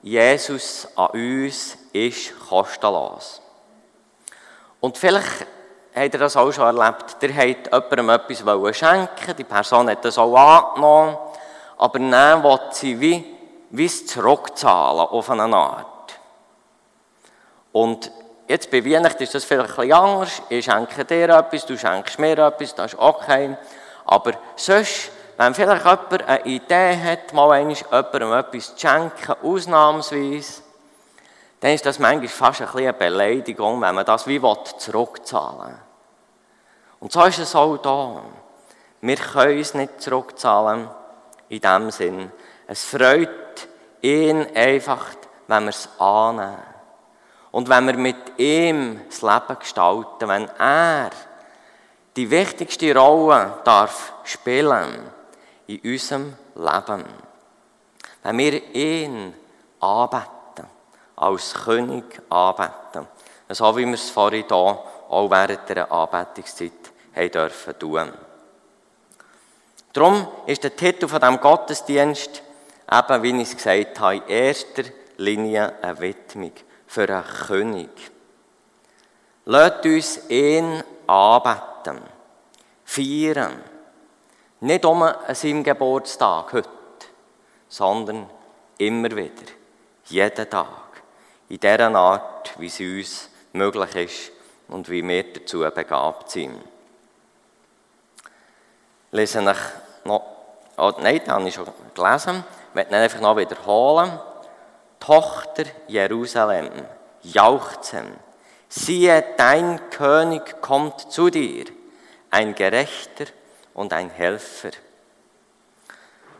Jesus 0.00 0.86
an 0.94 1.08
uns 1.08 1.76
ist 1.92 2.38
kostenlos. 2.48 3.42
Und 4.78 4.96
vielleicht 4.96 5.46
habt 5.94 6.14
ihr 6.14 6.20
das 6.20 6.36
auch 6.36 6.52
schon 6.52 6.76
erlebt. 6.76 7.16
Ihr 7.20 7.34
habt 7.34 7.72
jemandem 7.72 8.10
etwas 8.10 8.76
schenken 8.76 9.36
die 9.36 9.44
Person 9.44 9.88
hat 9.88 10.04
das 10.04 10.18
auch 10.18 10.34
angenommen, 10.36 11.16
aber 11.78 11.98
dann 11.98 12.42
will 12.42 12.58
sie 12.70 13.00
wie, 13.00 13.24
wie 13.70 13.86
es 13.86 14.06
zurückzahlen 14.06 15.00
auf 15.00 15.30
eine 15.30 15.54
Art. 15.54 15.86
Und 17.72 18.10
jetzt 18.48 18.70
bei 18.70 18.84
Weihnachten 18.84 19.22
ist 19.22 19.34
das 19.34 19.44
vielleicht 19.44 19.70
ein 19.70 19.76
bisschen 19.76 19.92
anders. 19.92 20.42
Ich 20.48 20.64
schenke 20.64 21.04
dir 21.04 21.28
etwas, 21.30 21.66
du 21.66 21.76
schenkst 21.76 22.18
mir 22.18 22.38
etwas, 22.38 22.74
das 22.74 22.92
ist 22.92 22.98
okay. 22.98 23.56
Aber 24.04 24.32
sonst, 24.56 25.10
wenn 25.36 25.54
vielleicht 25.54 25.84
jemand 25.84 26.28
eine 26.28 26.44
Idee 26.44 26.96
hat, 26.96 27.32
mal 27.32 27.50
einmal 27.52 27.74
jemandem 27.74 28.32
etwas 28.32 28.76
zu 28.76 28.86
schenken, 28.86 29.34
ausnahmsweise, 29.42 30.62
dann 31.60 31.72
ist 31.72 31.86
das 31.86 31.98
manchmal 31.98 32.28
fast 32.28 32.60
ein 32.60 32.66
bisschen 32.66 32.80
eine 32.82 32.92
Beleidigung, 32.92 33.80
wenn 33.80 33.94
man 33.94 34.04
das 34.04 34.26
wie 34.26 34.40
zurückzahlen 34.76 35.72
will. 35.72 35.83
Und 37.00 37.12
so 37.12 37.22
ist 37.24 37.38
es 37.38 37.54
auch 37.54 37.76
da. 37.78 38.22
Wir 39.00 39.16
können 39.16 39.58
es 39.58 39.74
nicht 39.74 40.00
zurückzahlen, 40.00 40.88
in 41.48 41.60
dem 41.60 41.90
Sinn. 41.90 42.32
Es 42.66 42.84
freut 42.84 43.68
ihn 44.00 44.46
einfach, 44.54 45.06
wenn 45.46 45.64
wir 45.64 45.70
es 45.70 45.88
annehmen. 45.98 46.56
Und 47.50 47.68
wenn 47.68 47.86
wir 47.86 47.96
mit 47.96 48.38
ihm 48.38 49.00
das 49.08 49.22
Leben 49.22 49.58
gestalten, 49.60 50.28
wenn 50.28 50.48
er 50.58 51.10
die 52.16 52.30
wichtigste 52.30 52.96
Rolle 52.96 53.58
darf 53.64 54.12
spielen 54.24 55.10
in 55.66 55.80
unserem 55.80 56.36
Leben, 56.54 57.04
wenn 58.22 58.38
wir 58.38 58.74
ihn 58.74 59.34
anbeten, 59.80 60.66
als 61.16 61.54
König 61.54 62.04
anbeten, 62.30 63.06
so 63.50 63.76
wie 63.76 63.86
wir 63.86 63.94
es 63.94 64.10
vorhin 64.10 64.46
hier 64.48 64.56
auch 64.56 65.30
während 65.30 65.68
der 65.68 65.92
Anbetungszeit 65.92 66.83
dürfen 67.14 67.78
tun. 67.78 68.12
Darum 69.92 70.26
ist 70.46 70.64
der 70.64 70.74
Titel 70.74 71.06
von 71.06 71.20
diesem 71.20 71.40
Gottesdienst 71.40 72.42
eben, 72.90 73.22
wie 73.22 73.42
ich 73.42 73.48
es 73.48 73.56
gesagt 73.56 74.00
habe, 74.00 74.16
in 74.16 74.26
erster 74.26 74.82
Linie 75.16 75.72
eine 75.82 76.00
Widmung 76.00 76.52
für 76.86 77.08
einen 77.08 77.24
König. 77.46 77.90
Lasst 79.44 79.84
uns 79.84 80.20
ihn 80.28 80.82
anbeten, 81.06 82.00
feiern. 82.84 83.62
Nicht 84.60 84.84
um 84.84 85.02
an 85.02 85.34
seinem 85.34 85.62
Geburtstag 85.62 86.52
heute, 86.54 86.68
sondern 87.68 88.28
immer 88.78 89.10
wieder, 89.10 89.52
jeden 90.06 90.50
Tag, 90.50 91.02
in 91.48 91.60
dieser 91.60 91.94
Art, 91.94 92.58
wie 92.58 92.66
es 92.66 92.80
uns 92.80 93.30
möglich 93.52 93.94
ist 93.96 94.32
und 94.68 94.88
wie 94.88 95.06
wir 95.06 95.32
dazu 95.32 95.60
begabt 95.60 96.30
sind. 96.30 96.73
Lese 99.14 99.38
ich 99.38 99.44
noch, 100.04 100.22
oh, 100.76 100.92
nein, 100.98 101.20
das 101.24 101.32
habe 101.32 101.48
ich 101.48 101.54
schon 101.54 101.68
gelesen, 101.94 102.42
ich 102.70 102.74
möchte 102.74 102.92
ihn 102.92 102.96
einfach 102.96 103.20
noch 103.20 103.36
wiederholen. 103.36 104.18
Tochter 104.98 105.62
Jerusalem, 105.86 106.72
jauchzen. 107.22 108.12
Siehe, 108.68 109.24
dein 109.36 109.88
König 109.90 110.60
kommt 110.60 111.12
zu 111.12 111.30
dir, 111.30 111.66
ein 112.32 112.56
Gerechter 112.56 113.26
und 113.72 113.92
ein 113.92 114.10
Helfer. 114.10 114.70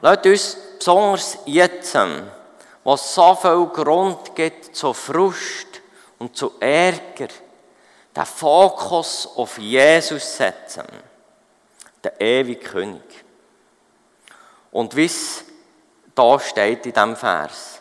Lasst 0.00 0.26
uns 0.26 0.56
besonders 0.76 1.38
jetzt, 1.46 1.96
wo 2.82 2.94
es 2.94 3.14
so 3.14 3.36
viel 3.36 3.66
Grund 3.66 4.34
gibt 4.34 4.74
zu 4.74 4.92
Frust 4.92 5.80
und 6.18 6.36
zu 6.36 6.54
Ärger, 6.58 7.28
den 8.16 8.26
Fokus 8.26 9.28
auf 9.36 9.58
Jesus 9.58 10.38
setzen, 10.38 10.88
den 12.04 12.12
ewigen 12.18 12.62
König. 12.62 13.24
Und 14.70 14.96
wie 14.96 15.06
es 15.06 15.44
da 16.14 16.38
steht 16.38 16.86
in 16.86 16.92
diesem 16.92 17.16
Vers, 17.16 17.80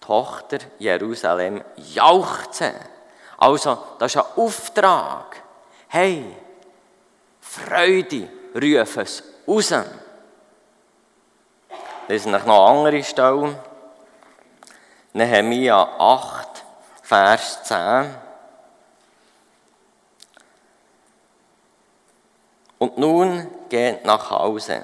Tochter 0.00 0.58
Jerusalem 0.78 1.64
jauchzen. 1.76 2.74
Also, 3.38 3.78
das 3.98 4.14
ist 4.14 4.22
ein 4.22 4.32
Auftrag. 4.36 5.42
Hey, 5.88 6.24
Freude, 7.40 8.28
ruf 8.54 8.96
es 8.98 9.22
raus. 9.46 9.74
Lesen 12.08 12.32
noch 12.32 12.46
andere 12.46 13.02
Stellen. 13.02 13.56
Nehemiah 15.14 15.88
8, 15.98 16.64
Vers 17.02 17.62
10. 17.62 18.14
Und 22.84 22.98
nun 22.98 23.46
geht 23.70 24.04
nach 24.04 24.30
Hause, 24.30 24.82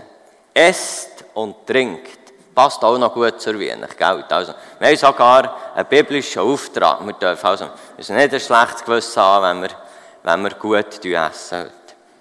esst 0.55 1.23
und 1.35 1.67
trinkt, 1.67 2.19
Passt 2.55 2.83
auch 2.83 2.97
noch 2.97 3.13
gut 3.13 3.41
zur 3.41 3.61
Weihnacht, 3.61 4.01
Also, 4.33 4.55
wir 4.79 4.89
haben 4.89 4.97
sogar 4.97 5.57
einen 5.75 5.87
biblischen 5.87 6.41
Auftrag. 6.41 7.07
Wir 7.07 7.13
dürfen 7.13 7.47
also, 7.47 7.69
müssen 7.97 8.17
nicht 8.17 8.33
ein 8.33 8.41
schlechtes 8.41 8.85
Gewissen 8.85 9.23
haben, 9.23 9.45
wenn 9.45 9.63
wir, 9.63 9.77
wenn 10.23 10.43
wir 10.43 10.51
gut 10.55 11.05
essen. 11.05 11.71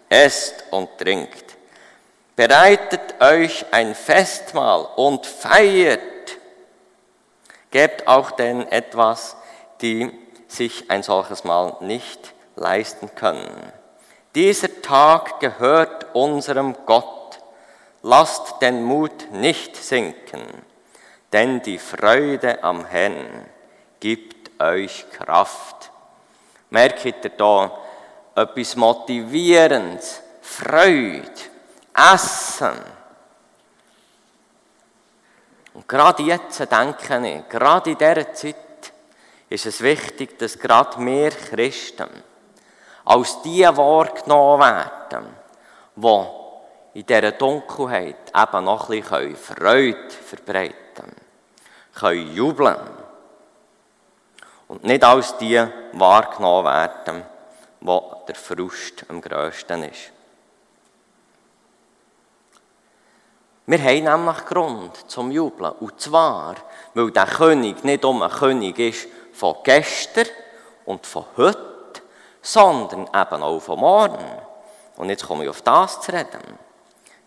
Esst 0.10 0.66
und 0.72 0.98
trinkt. 0.98 1.56
Bereitet 2.36 3.22
euch 3.22 3.66
ein 3.72 3.96
Festmahl 3.96 4.86
und 4.98 5.26
feiert. 5.26 6.02
Gebt 7.72 8.06
auch 8.06 8.32
denen 8.32 8.68
etwas, 8.68 9.38
die 9.82 10.12
sich 10.48 10.92
ein 10.92 11.04
solches 11.04 11.46
Mahl 11.46 11.78
nicht 11.80 12.34
leisten 12.56 13.10
können. 13.16 13.79
Dieser 14.36 14.82
Tag 14.82 15.40
gehört 15.40 16.14
unserem 16.14 16.76
Gott. 16.86 17.40
Lasst 18.04 18.62
den 18.62 18.84
Mut 18.84 19.32
nicht 19.32 19.76
sinken, 19.76 20.44
denn 21.34 21.62
die 21.62 21.80
Freude 21.80 22.64
am 22.64 22.86
Herrn 22.86 23.46
gibt 24.00 24.62
euch 24.62 25.06
Kraft. 25.12 25.92
Merkt 26.70 27.06
ihr 27.06 27.30
da 27.32 27.72
etwas 28.36 28.76
Motivierendes, 28.76 30.22
Freude, 30.42 31.32
Essen. 31.94 32.80
Und 35.74 35.88
gerade 35.88 36.24
jetzt 36.24 36.60
denke 36.60 37.28
ich, 37.28 37.50
gerade 37.50 37.92
in 37.92 37.98
dieser 37.98 38.34
Zeit 38.34 38.56
ist 39.50 39.66
es 39.66 39.82
wichtig, 39.82 40.38
dass 40.38 40.58
gerade 40.58 41.04
wir 41.04 41.32
Christen 41.32 42.10
als 43.10 43.42
die 43.42 43.63
wahrgenommen 43.63 44.62
werden, 44.62 45.25
die 45.96 47.00
in 47.00 47.06
dieser 47.08 47.32
Dunkelheit 47.32 48.32
eben 48.36 48.63
noch 48.63 48.88
ein 48.88 49.01
bisschen 49.01 49.36
Freude 49.36 50.10
verbreiten 50.12 50.75
können, 50.94 51.16
können 51.96 52.36
jubeln 52.36 52.78
und 54.68 54.84
nicht 54.84 55.04
als 55.04 55.36
die 55.38 55.60
wahrgenommen 55.94 56.66
werden, 56.66 57.24
wo 57.82 58.24
der 58.28 58.36
Frust 58.36 59.04
am 59.08 59.22
grössten 59.22 59.84
ist. 59.86 60.12
Wir 63.66 63.80
haben 63.80 64.04
nämlich 64.04 64.46
Grund 64.46 65.10
zum 65.10 65.32
Jubeln. 65.32 65.72
Und 65.80 66.00
zwar, 66.00 66.56
weil 66.94 67.10
der 67.10 67.25
König 67.25 67.84
nicht 67.84 68.06
um 68.06 68.22
ein 68.22 68.32
König 68.32 68.78
ist 68.78 69.08
von 69.34 69.56
gestern 69.63 70.28
und 70.86 71.06
von 71.06 71.25
heute, 71.38 71.69
sondern 72.41 73.01
eben 73.01 73.43
auch 73.43 73.60
von 73.60 73.79
morgen. 73.79 74.25
Und 74.98 75.10
jetzt 75.10 75.25
komme 75.25 75.43
ich 75.43 75.50
auf 75.50 75.62
das 75.62 76.01
zu 76.01 76.12
reden. 76.12 76.60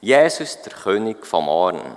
Jesus, 0.01 0.61
der 0.63 0.73
König 0.73 1.25
vom 1.25 1.45
Morgen. 1.47 1.97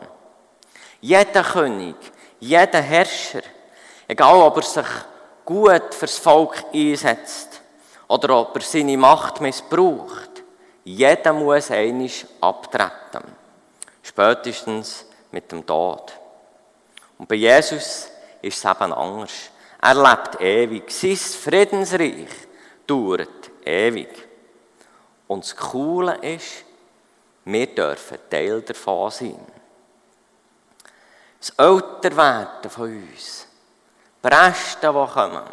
Jeder 1.02 1.44
König, 1.44 1.96
jeder 2.40 2.82
Herrscher, 2.82 3.42
egal 4.08 4.42
ob 4.42 4.58
er 4.58 4.64
sich 4.64 4.86
gut 5.44 5.94
fürs 5.94 6.18
Volk 6.18 6.64
einsetzt 6.74 7.62
oder 8.08 8.38
ob 8.40 8.56
er 8.56 8.62
seine 8.62 8.98
Macht 8.98 9.42
missbraucht, 9.42 10.44
jeder 10.84 11.34
muss 11.34 11.72
einig 11.72 12.26
abtreten. 12.40 13.24
Spätestens 14.04 15.06
mit 15.32 15.52
dem 15.52 15.66
Tod. 15.66 16.14
Und 17.18 17.28
bei 17.28 17.36
Jesus 17.36 18.10
ist 18.42 18.64
es 18.64 18.66
eben 18.66 18.94
anders. 18.94 19.32
Er 19.82 19.96
lebt 19.96 20.42
ewig. 20.42 20.92
Sein 20.92 21.16
Friedensreich 21.16 22.45
dauert 22.88 23.52
ewig. 23.66 24.28
Und 25.28 25.44
das 25.44 25.56
Coole 25.56 26.18
ist, 26.18 26.64
wir 27.46 27.68
dürfen 27.68 28.18
Teil 28.30 28.62
davon 28.62 29.12
sein. 29.12 29.46
Das 31.40 31.50
Älterwerden 31.58 32.72
von 32.72 32.84
uns, 32.84 33.48
die 34.24 34.28
Reste, 34.28 34.88
die 34.88 35.14
kommen, 35.14 35.44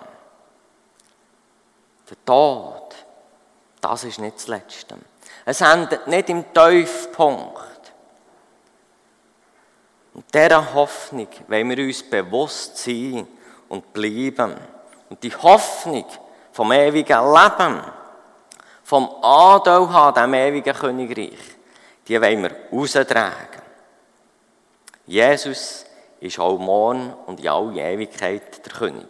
der 2.09 2.25
Tod, 2.25 2.95
das 3.81 4.05
ist 4.05 4.19
nicht 4.19 4.37
das 4.37 4.47
Letzte. 4.47 4.97
Es 5.45 5.61
endet 5.61 6.07
nicht 6.07 6.29
im 6.31 6.45
Tiefpunkt. 6.53 7.93
Und 10.15 10.33
dieser 10.35 10.75
Hoffnung 10.75 11.29
wollen 11.49 11.71
wir 11.71 11.85
uns 11.85 12.03
bewusst 12.03 12.79
sein 12.79 13.27
und 13.69 13.93
bleiben. 13.93 14.55
Und 15.09 15.23
die 15.23 15.35
Hoffnung 15.35 16.07
vom 16.53 16.73
ewigen 16.73 17.33
Leben, 17.33 17.81
vom 18.85 19.11
Anteil 19.23 19.93
haben, 19.93 20.15
dem 20.15 20.35
ewigen 20.35 20.75
Königreich, 20.75 21.39
die 22.07 22.21
wollen 22.21 22.43
wir 22.43 22.57
raustragen. 22.73 23.63
Jesus 25.07 25.85
ist 26.21 26.39
auch 26.39 26.59
morgen 26.59 27.13
und 27.27 27.41
in 27.41 27.49
alle 27.49 27.81
Ewigkeit 27.81 28.65
der 28.65 28.73
König. 28.73 29.09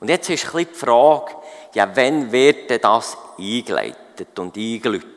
Und 0.00 0.08
jetzt 0.08 0.28
ist 0.30 0.52
die 0.52 0.64
Frage, 0.64 1.32
ja, 1.74 1.88
wann 1.94 2.32
wird 2.32 2.70
denn 2.70 2.80
das 2.80 3.16
eingeleitet 3.38 4.38
und 4.38 4.56
eingeläutet? 4.56 5.12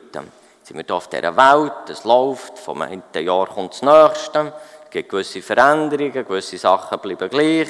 sind 0.66 0.78
wir 0.78 0.84
hier 0.84 0.96
auf 0.96 1.08
dieser 1.08 1.36
Welt, 1.36 1.90
es 1.90 2.02
läuft, 2.02 2.58
vom 2.58 2.82
einen 2.82 3.02
Jahr 3.14 3.46
kommt 3.46 3.72
das 3.72 3.82
nächste, 3.82 4.52
es 4.84 4.90
gibt 4.90 5.10
gewisse 5.10 5.40
Veränderungen, 5.40 6.26
gewisse 6.26 6.58
Sachen 6.58 6.98
bleiben 6.98 7.30
gleich. 7.30 7.68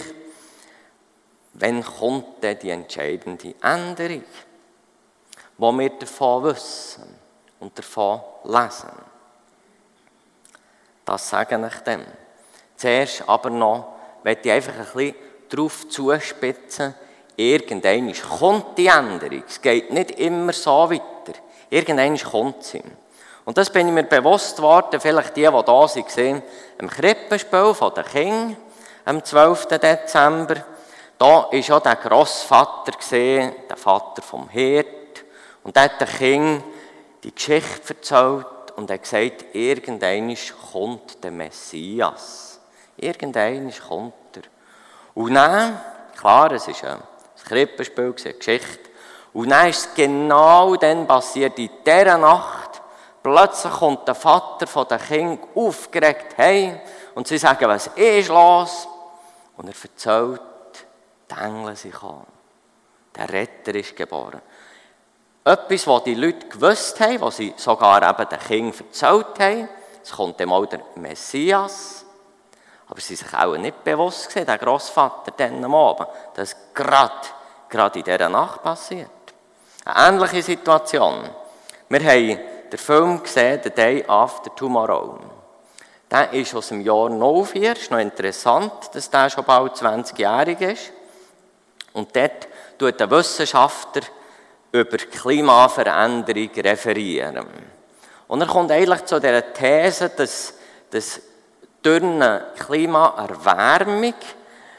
Wann 1.58 1.82
kommt 1.82 2.42
denn 2.42 2.58
die 2.58 2.70
entscheidende 2.70 3.54
Änderung, 3.62 4.24
wo 5.56 5.72
wir 5.72 5.90
davon 5.90 6.44
wissen 6.44 7.18
und 7.60 7.78
davon 7.78 8.20
lesen? 8.44 8.90
Das 11.04 11.30
sage 11.30 11.70
ich 11.72 11.78
dem. 11.80 12.04
Zuerst 12.76 13.26
aber 13.26 13.48
noch, 13.48 13.94
möchte 14.22 14.48
ich 14.48 14.54
einfach 14.54 14.74
ein 14.74 14.84
bisschen 14.84 15.14
darauf 15.48 15.88
zuspitzen, 15.88 16.94
irgendwann 17.36 18.12
kommt 18.38 18.76
die 18.76 18.88
Änderung. 18.88 19.44
Es 19.48 19.62
geht 19.62 19.90
nicht 19.90 20.10
immer 20.12 20.52
so 20.52 20.90
weiter. 20.90 21.38
Irgendwann 21.70 22.18
kommt 22.18 22.64
sie. 22.64 22.82
Und 23.46 23.56
das 23.56 23.70
bin 23.70 23.86
ich 23.86 23.94
mir 23.94 24.02
bewusst 24.02 24.56
geworden, 24.56 25.00
vielleicht 25.00 25.36
die, 25.36 25.42
die 25.42 25.46
da 25.46 25.66
waren, 25.66 26.42
im 26.78 26.90
Krippenspiel 26.90 27.74
von 27.74 27.94
den 27.94 28.04
Kindern 28.04 28.56
am 29.04 29.24
12. 29.24 29.66
Dezember. 29.68 30.56
Da 31.18 31.24
war 31.24 31.76
auch 31.76 31.82
der 31.82 31.96
Grossvater, 31.96 32.92
gesehen, 32.92 33.52
der 33.68 33.76
Vater 33.76 34.22
vom 34.22 34.48
Hirt. 34.48 34.86
Und 35.64 35.74
der 35.74 35.84
hat 35.84 36.00
den 36.00 36.08
Kind 36.08 36.64
die 37.22 37.34
Geschichte 37.34 37.94
erzählt 37.94 38.46
und 38.76 38.90
hat 38.90 39.02
gesagt, 39.02 39.46
irgendwann 39.54 40.36
kommt 40.72 41.24
der 41.24 41.30
Messias. 41.30 42.60
Irgendwann 42.96 43.72
kommt 43.88 44.14
er. 44.34 44.42
Und 45.14 45.34
dann, 45.34 45.80
klar, 46.16 46.52
es 46.52 46.68
ist 46.68 46.84
ein 46.84 47.02
Krippenspiel, 47.44 48.14
eine 48.24 48.34
Geschichte, 48.34 48.90
und 49.32 49.50
dann 49.50 49.68
ist 49.68 49.88
es 49.88 49.94
genau 49.94 50.76
dann 50.76 51.06
passiert, 51.06 51.58
in 51.58 51.68
dieser 51.84 52.16
Nacht, 52.16 52.80
plötzlich 53.22 53.72
kommt 53.72 54.08
der 54.08 54.14
Vater 54.14 54.66
von 54.66 54.88
den 54.88 54.98
Kindern 54.98 55.38
aufgeregt 55.54 56.38
heim 56.38 56.80
und 57.14 57.26
sie 57.26 57.36
sagen, 57.36 57.68
was 57.68 57.88
ist 57.88 58.28
los? 58.28 58.88
Und 59.58 59.68
er 59.68 59.74
erzählt, 59.82 60.40
die 61.30 61.40
Engel 61.40 61.76
sind 61.76 61.92
gekommen. 61.92 62.26
Der 63.14 63.28
Retter 63.32 63.74
ist 63.74 63.96
geboren. 63.96 64.40
Etwas, 65.44 65.86
was 65.86 66.04
die 66.04 66.14
Leute 66.14 66.48
gewusst 66.48 66.98
haben, 67.00 67.20
was 67.20 67.36
sie 67.36 67.54
sogar 67.56 68.02
eben 68.02 68.28
den 68.28 68.38
Kindern 68.38 68.86
erzählt 68.86 69.38
haben, 69.38 69.68
es 70.02 70.12
kommt 70.12 70.40
dann 70.40 70.48
mal 70.48 70.66
der 70.66 70.80
Messias. 70.96 72.04
Aber 72.88 73.00
sie 73.00 73.16
sich 73.16 73.34
auch 73.34 73.56
nicht 73.56 73.82
bewusst 73.82 74.26
gesehen, 74.26 74.46
der 74.46 74.58
Großvater 74.58 75.32
dann 75.36 75.64
am 75.64 75.74
Abend, 75.74 76.08
dass 76.34 76.56
gerade, 76.74 77.12
gerade 77.68 77.98
in 77.98 78.04
dieser 78.04 78.28
Nacht 78.28 78.62
passiert. 78.62 79.08
Eine 79.84 80.16
ähnliche 80.16 80.42
Situation. 80.42 81.28
Wir 81.88 82.00
haben 82.00 82.40
den 82.70 82.78
Film 82.78 83.22
gesehen, 83.22 83.60
The 83.62 83.70
Day 83.70 84.04
After 84.06 84.54
Tomorrow. 84.54 85.18
Der 86.10 86.32
ist 86.32 86.54
aus 86.54 86.68
dem 86.68 86.80
Jahr 86.80 87.08
04. 87.10 87.72
Es 87.72 87.82
ist 87.82 87.90
noch 87.90 87.98
interessant, 87.98 88.72
dass 88.92 89.10
der 89.10 89.30
schon 89.30 89.44
bald 89.44 89.74
20-jährig 89.74 90.60
ist. 90.60 90.92
Und 91.96 92.14
dort 92.14 92.46
tut 92.78 93.00
der 93.00 93.10
Wissenschaftler 93.10 94.02
über 94.70 94.98
Klimaveränderung 94.98 96.50
referieren. 96.54 97.46
Und 98.28 98.40
er 98.42 98.46
kommt 98.46 98.70
eigentlich 98.70 99.06
zu 99.06 99.18
der 99.18 99.54
These, 99.54 100.10
dass, 100.10 100.52
dass 100.90 101.22
durch 101.80 102.02
eine 102.02 102.48
Klimaerwärmung 102.58 104.12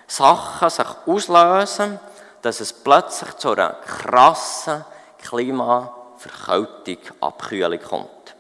Sachen 0.06 0.70
sich 0.70 0.86
auslösen, 1.08 2.00
dass 2.44 2.60
es 2.60 2.72
plötzlich 2.72 3.34
zu 3.38 3.54
einer 3.54 3.74
krassen 3.74 4.86
Klimaverkältung, 5.24 7.00
Abkühlung 7.20 7.80
kommt. 7.82 8.36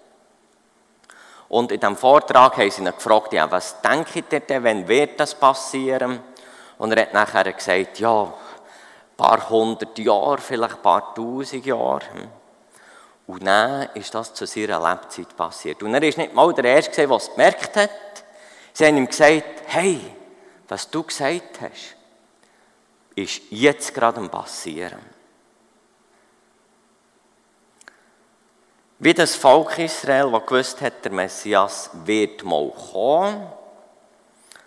Und 1.49 1.71
in 1.71 1.79
diesem 1.79 1.97
Vortrag 1.97 2.57
haben 2.57 2.69
sie 2.69 2.81
ihn 2.81 2.93
gefragt, 2.93 3.33
ja, 3.33 3.49
was 3.49 3.81
denkt 3.81 4.31
ihr 4.31 4.41
denn, 4.41 4.63
wenn 4.63 4.87
wird 4.87 5.19
das 5.19 5.33
passieren? 5.33 6.19
Und 6.77 6.91
er 6.91 7.01
hat 7.01 7.13
nachher 7.15 7.51
gesagt, 7.51 7.97
ja, 7.97 8.31
paar 9.17 9.49
hundert 9.49 9.97
Jahre, 9.97 10.37
vielleicht 10.37 10.75
ein 10.75 10.81
paar 10.81 11.13
tausend 11.15 11.65
Jahre. 11.65 12.29
Und 13.25 13.45
dann 13.45 13.89
ist 13.95 14.13
das 14.13 14.33
zu 14.33 14.45
seiner 14.45 14.79
Lebzeit 14.79 15.35
passiert. 15.35 15.83
Und 15.83 15.93
er 15.93 16.03
ist 16.03 16.17
nicht 16.17 16.33
mal 16.33 16.53
der 16.53 16.65
Erste, 16.65 17.05
der 17.05 17.17
es 17.17 17.29
gemerkt 17.31 17.75
hat. 17.75 17.89
Sie 18.71 18.85
haben 18.85 18.95
ihm 18.97 19.07
gesagt, 19.07 19.63
hey, 19.65 19.99
was 20.67 20.89
du 20.89 21.03
gesagt 21.03 21.59
hast, 21.61 21.95
ist 23.15 23.41
jetzt 23.49 23.93
gerade 23.93 24.17
am 24.17 24.29
Passieren. 24.29 25.01
Wie 28.99 29.13
das 29.13 29.35
Volk 29.35 29.77
Israel, 29.77 30.31
das 30.31 30.45
gewusst 30.45 30.81
hat, 30.81 31.03
der 31.03 31.11
Messias 31.11 31.89
wird 32.05 32.43
mal 32.43 32.71
kommen, 32.71 33.51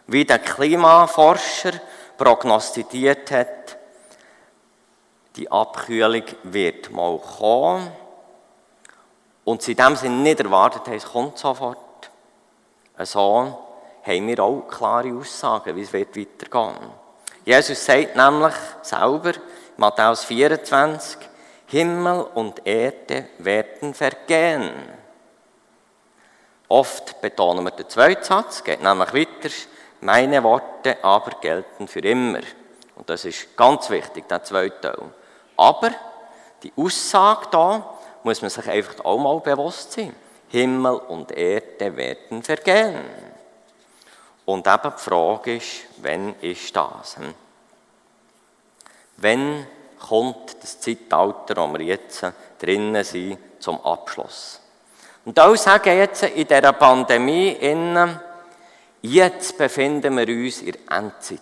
wie 0.06 0.24
der 0.24 0.38
Klimaforscher 0.38 1.72
prognostiziert 2.16 3.30
hat, 3.30 3.79
die 5.36 5.50
Abkühlung 5.50 6.24
wird 6.42 6.90
mal 6.90 7.18
kommen 7.18 7.90
und 9.44 9.66
in 9.66 9.76
dem 9.76 9.96
Sinne 9.96 10.16
nicht 10.16 10.40
erwartet 10.40 10.88
es 10.88 11.04
kommt 11.04 11.38
sofort. 11.38 11.78
So 12.98 13.58
haben 14.02 14.26
wir 14.26 14.40
auch 14.40 14.68
klare 14.68 15.12
Aussagen, 15.14 15.76
wie 15.76 15.82
es 15.82 15.92
wird 15.92 16.16
weitergehen 16.16 16.76
Jesus 17.44 17.84
sagt 17.84 18.16
nämlich 18.16 18.54
selber, 18.82 19.32
Matthäus 19.78 20.24
24, 20.24 21.18
Himmel 21.66 22.26
und 22.34 22.66
Erde 22.66 23.28
werden 23.38 23.94
vergehen. 23.94 24.70
Oft 26.68 27.20
betonen 27.20 27.64
wir 27.64 27.70
den 27.70 27.88
zweiten 27.88 28.22
Satz, 28.22 28.62
geht 28.62 28.82
nämlich 28.82 29.14
weiter, 29.14 29.48
meine 30.02 30.42
Worte 30.42 31.02
aber 31.02 31.32
gelten 31.40 31.88
für 31.88 32.00
immer. 32.00 32.40
Und 32.94 33.08
das 33.08 33.24
ist 33.24 33.56
ganz 33.56 33.88
wichtig, 33.88 34.28
der 34.28 34.44
zweite 34.44 34.80
Teil. 34.80 35.10
Aber 35.60 35.90
die 36.62 36.72
Aussage 36.74 37.48
da 37.50 37.94
muss 38.22 38.40
man 38.40 38.50
sich 38.50 38.66
einfach 38.66 39.04
auch 39.04 39.18
mal 39.18 39.38
bewusst 39.40 39.92
sein. 39.92 40.14
Himmel 40.48 40.94
und 40.94 41.30
Erde 41.32 41.94
werden 41.98 42.42
vergehen. 42.42 43.04
Und 44.46 44.66
eben 44.66 44.92
die 44.96 45.02
Frage 45.02 45.56
ist, 45.56 45.82
wann 45.98 46.34
ist 46.40 46.74
das? 46.74 47.18
Hm? 47.18 47.34
Wann 49.18 49.66
kommt 49.98 50.62
das 50.62 50.80
Zeitalter, 50.80 51.56
wo 51.56 51.70
wir 51.74 51.84
jetzt 51.84 52.24
drinnen 52.58 53.04
sind, 53.04 53.38
zum 53.58 53.84
Abschluss? 53.84 54.60
Und 55.26 55.38
auch 55.38 55.56
sagen 55.56 55.94
jetzt 55.94 56.22
in 56.22 56.48
dieser 56.48 56.72
Pandemie, 56.72 57.50
innen, 57.50 58.18
jetzt 59.02 59.58
befinden 59.58 60.16
wir 60.16 60.26
uns 60.26 60.62
in 60.62 60.72
der 60.72 60.96
Endzeit. 60.98 61.40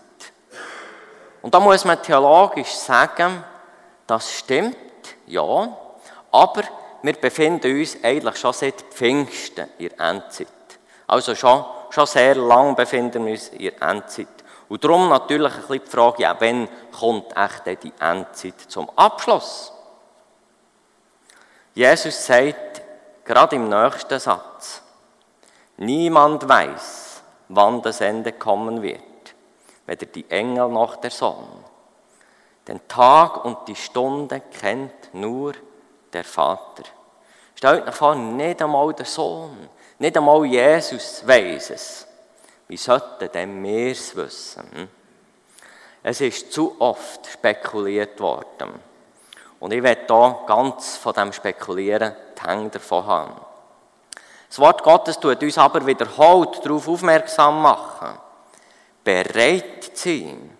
Und 1.40 1.54
da 1.54 1.60
muss 1.60 1.84
man 1.84 2.02
theologisch 2.02 2.72
sagen, 2.72 3.44
das 4.08 4.38
stimmt, 4.38 4.76
ja, 5.26 5.76
aber 6.32 6.62
wir 7.02 7.12
befinden 7.12 7.78
uns 7.78 8.02
eigentlich 8.02 8.36
schon 8.36 8.52
seit 8.52 8.80
Pfingsten 8.90 9.68
in 9.78 9.90
der 9.90 10.00
Endzeit. 10.00 10.48
Also 11.06 11.34
schon, 11.34 11.64
schon 11.90 12.06
sehr 12.06 12.34
lang 12.34 12.74
befinden 12.74 13.24
wir 13.24 13.32
uns 13.32 13.48
in 13.48 13.70
der 13.70 13.82
Endzeit. 13.82 14.26
Und 14.68 14.82
darum 14.82 15.08
natürlich 15.08 15.52
ein 15.52 15.60
bisschen 15.60 15.84
die 15.84 15.90
Frage, 15.90 16.22
ja, 16.22 16.36
wann 16.38 16.68
kommt 16.98 17.36
echt 17.36 17.82
die 17.82 17.92
Endzeit 18.00 18.60
zum 18.68 18.90
Abschluss? 18.96 19.72
Jesus 21.74 22.26
sagt 22.26 22.82
gerade 23.24 23.56
im 23.56 23.68
nächsten 23.68 24.18
Satz, 24.18 24.82
niemand 25.76 26.48
weiß, 26.48 27.22
wann 27.48 27.82
das 27.82 28.00
Ende 28.00 28.32
kommen 28.32 28.82
wird, 28.82 29.02
weder 29.86 30.06
die 30.06 30.28
Engel 30.30 30.68
noch 30.68 30.96
der 30.96 31.10
Sohn. 31.10 31.67
Den 32.68 32.86
Tag 32.86 33.44
und 33.46 33.66
die 33.66 33.74
Stunde 33.74 34.42
kennt 34.60 35.14
nur 35.14 35.54
der 36.12 36.24
Vater. 36.24 36.84
Stellt 37.54 37.88
euch 37.88 37.94
vor, 37.94 38.14
nicht 38.14 38.62
einmal 38.62 38.92
der 38.92 39.06
Sohn, 39.06 39.68
nicht 39.98 40.16
einmal 40.16 40.44
Jesus 40.44 41.26
weiß 41.26 41.70
es. 41.70 42.06
Wie 42.68 42.76
sollten 42.76 43.32
denn 43.32 43.62
wir 43.64 43.90
es 43.90 44.14
wissen? 44.14 44.70
Hm? 44.74 44.88
Es 46.02 46.20
ist 46.20 46.52
zu 46.52 46.76
oft 46.78 47.26
spekuliert 47.26 48.20
worden. 48.20 48.80
Und 49.58 49.72
ich 49.72 49.82
werde 49.82 50.04
hier 50.06 50.38
ganz 50.46 50.96
von 50.98 51.14
dem 51.14 51.32
Spekulieren 51.32 52.14
die 52.38 52.48
Hände 52.48 52.70
davon 52.70 53.06
haben. 53.06 53.40
Das 54.48 54.58
Wort 54.58 54.82
Gottes 54.82 55.18
tut 55.18 55.42
uns 55.42 55.58
aber 55.58 55.84
wiederholt 55.86 56.64
darauf 56.64 56.86
aufmerksam 56.86 57.60
machen, 57.62 58.18
bereit 59.02 59.84
zu 59.84 60.08
sein, 60.08 60.57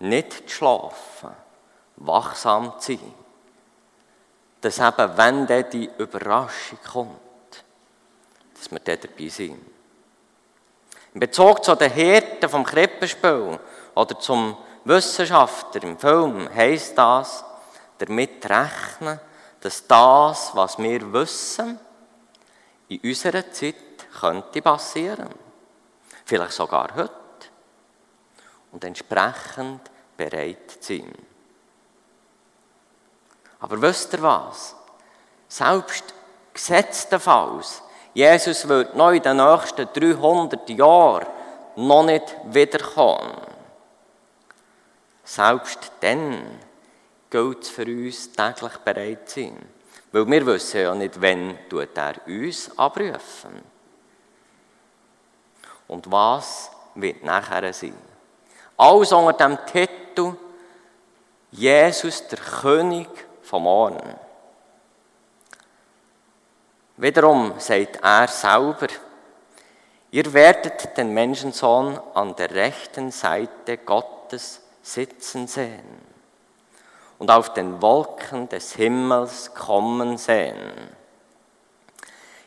nicht 0.00 0.48
zu 0.48 0.56
schlafen, 0.56 1.30
wachsam 1.96 2.74
zu 2.80 2.92
sein. 2.92 3.14
Dass 4.60 4.78
eben, 4.78 5.16
wenn 5.16 5.46
dann 5.46 5.70
die 5.70 5.90
Überraschung 5.98 6.78
kommt, 6.92 7.64
dass 8.54 8.70
wir 8.70 8.80
dann 8.80 8.98
dabei 9.00 9.28
sind. 9.28 9.58
In 11.14 11.20
Bezug 11.20 11.64
zu 11.64 11.74
den 11.74 11.90
Hirten 11.90 12.48
vom 12.48 12.64
Krippenspiel 12.64 13.58
oder 13.94 14.18
zum 14.18 14.56
Wissenschaftler 14.84 15.82
im 15.82 15.98
Film 15.98 16.48
heisst 16.54 16.96
das, 16.96 17.44
damit 17.98 18.48
rechnen, 18.48 19.20
dass 19.60 19.86
das, 19.86 20.54
was 20.54 20.78
wir 20.78 21.12
wissen, 21.12 21.78
in 22.88 23.00
unserer 23.00 23.50
Zeit 23.52 23.74
könnte 24.18 24.62
passieren. 24.62 25.28
Vielleicht 26.24 26.52
sogar 26.52 26.88
heute. 26.94 27.19
Und 28.72 28.84
entsprechend 28.84 29.90
bereit 30.16 30.78
sein. 30.80 31.12
Aber 33.58 33.80
wisst 33.82 34.12
ihr 34.12 34.22
was? 34.22 34.74
Selbst 35.48 36.14
gesetztenfalls 36.54 37.82
Jesus 38.12 38.66
wird 38.66 38.96
noch 38.96 39.12
in 39.12 39.22
den 39.22 39.36
nächsten 39.36 39.88
300 39.92 40.68
Jahren 40.70 41.26
noch 41.76 42.02
nicht 42.02 42.36
wiederkommen. 42.44 43.36
Selbst 45.24 45.92
dann 46.00 46.58
gilt 47.30 47.62
es 47.62 47.68
für 47.68 47.84
uns, 47.84 48.32
täglich 48.32 48.76
bereit 48.78 49.28
zu 49.28 49.40
sein. 49.40 49.56
Weil 50.10 50.26
wir 50.26 50.46
wissen 50.46 50.80
ja 50.80 50.94
nicht, 50.94 51.22
wann 51.22 51.56
er 51.70 52.14
uns 52.26 52.76
abrufen. 52.76 53.62
Und 55.86 56.10
was 56.10 56.70
wird 56.96 57.22
nachher 57.22 57.72
sein? 57.72 58.09
Alles 58.80 59.12
unter 59.12 59.34
dem 59.34 59.58
Titel 59.66 60.34
Jesus, 61.50 62.26
der 62.28 62.38
König 62.38 63.08
vom 63.42 63.64
Morgen. 63.64 64.14
Wiederum 66.96 67.52
sagt 67.58 67.98
er 68.02 68.26
selber, 68.28 68.86
ihr 70.10 70.32
werdet 70.32 70.96
den 70.96 71.12
Menschensohn 71.12 72.00
an 72.14 72.34
der 72.36 72.52
rechten 72.52 73.10
Seite 73.10 73.76
Gottes 73.76 74.62
sitzen 74.80 75.46
sehen 75.46 76.00
und 77.18 77.30
auf 77.30 77.52
den 77.52 77.82
Wolken 77.82 78.48
des 78.48 78.76
Himmels 78.76 79.52
kommen 79.54 80.16
sehen. 80.16 80.72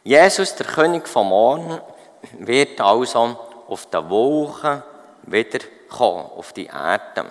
Jesus, 0.03 0.55
der 0.55 0.65
König 0.65 1.07
vom 1.07 1.29
Morgen, 1.29 1.79
wird 2.39 2.81
also 2.81 3.37
auf 3.67 3.85
der 3.91 4.09
Wolken 4.09 4.81
wiederkommen, 5.93 6.25
auf 6.37 6.53
die 6.53 6.65
Erde. 6.65 7.25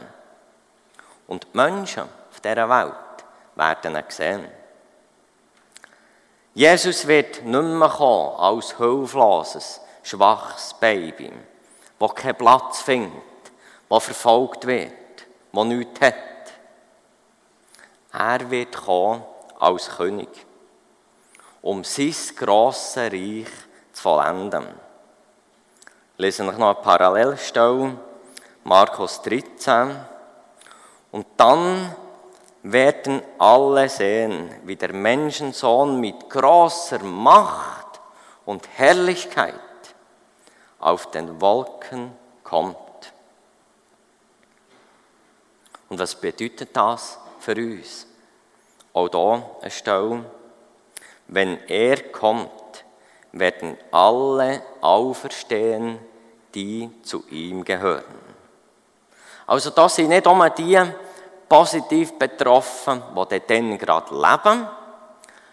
Und 1.27 1.44
die 1.44 1.57
Menschen 1.57 2.05
auf 2.31 2.40
dieser 2.40 2.68
Welt 2.68 2.94
werden 3.55 3.96
ihn 3.96 4.05
sehen. 4.09 4.48
Jesus 6.55 7.07
wird 7.07 7.44
nicht 7.44 7.62
mehr 7.62 7.88
kommen 7.88 8.37
als 8.38 8.77
hilfloses, 8.77 9.81
schwaches 10.03 10.75
Baby, 10.75 11.33
das 11.98 12.14
keinen 12.14 12.37
Platz 12.37 12.83
findet, 12.83 13.22
das 13.88 14.05
verfolgt 14.05 14.66
wird, 14.66 14.92
das 15.53 15.64
nichts 15.64 16.01
hat. 16.01 16.14
Er 18.12 18.51
wird 18.51 18.77
kommen 18.77 19.22
als 19.59 19.88
König, 19.96 20.29
um 21.62 21.85
sein 21.85 22.14
grosses 22.37 22.98
Reich 22.98 23.46
zu 23.92 24.03
vollenden. 24.03 24.66
Ich 26.16 26.18
lese 26.18 26.44
noch 26.44 26.55
eine 26.55 26.75
Parallelstelle, 26.75 27.96
Markus 28.64 29.20
13. 29.22 29.96
Und 31.11 31.27
dann 31.37 31.94
werden 32.62 33.22
alle 33.38 33.88
sehen, 33.88 34.51
wie 34.64 34.77
der 34.77 34.92
Menschensohn 34.92 36.01
mit 36.01 36.31
großer 36.31 37.01
Macht 37.01 38.01
und 38.46 38.68
Herrlichkeit 38.77 39.55
auf 40.79 41.11
den 41.11 41.40
Wolken 41.40 42.12
kommt. 42.44 42.77
Und 45.88 45.98
was 45.98 46.14
bedeutet 46.14 46.77
das 46.77 47.18
für 47.40 47.57
uns? 47.57 48.07
Auch 48.92 49.11
hier 49.11 49.46
eine 49.61 49.70
Stelle. 49.70 50.25
Wenn 51.27 51.59
er 51.68 52.11
kommt, 52.11 52.85
werden 53.33 53.77
alle 53.90 54.62
auferstehen, 54.81 55.98
die 56.55 56.90
zu 57.03 57.27
ihm 57.29 57.64
gehören. 57.64 58.22
Also 59.53 59.69
das 59.69 59.97
sind 59.97 60.09
nicht 60.09 60.25
nur 60.25 60.49
die, 60.49 60.81
positiv 61.47 62.19
betroffen, 62.19 63.03
die 63.31 63.43
dann 63.47 63.77
gerade 63.77 64.15
leben, 64.15 64.67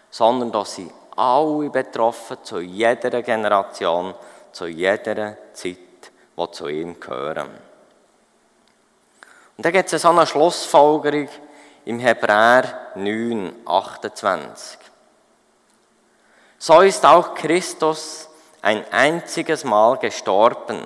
sondern 0.08 0.50
dass 0.50 0.76
sie 0.76 0.90
alle 1.16 1.68
betroffen 1.68 2.38
zu 2.42 2.60
jeder 2.60 3.20
Generation, 3.20 4.14
zu 4.52 4.68
jeder 4.68 5.36
Zeit 5.52 5.76
die 6.34 6.50
zu 6.50 6.68
ihm 6.68 6.98
gehören. 6.98 7.50
Und 9.58 9.66
dann 9.66 9.72
gibt 9.74 9.92
es 9.92 10.02
eine 10.06 10.26
Schlussfolgerung 10.26 11.28
im 11.84 11.98
Hebräer 11.98 12.92
9, 12.94 13.52
28. 13.66 14.78
So 16.56 16.80
ist 16.80 17.04
auch 17.04 17.34
Christus 17.34 18.30
ein 18.62 18.82
einziges 18.90 19.62
Mal 19.64 19.98
gestorben, 19.98 20.80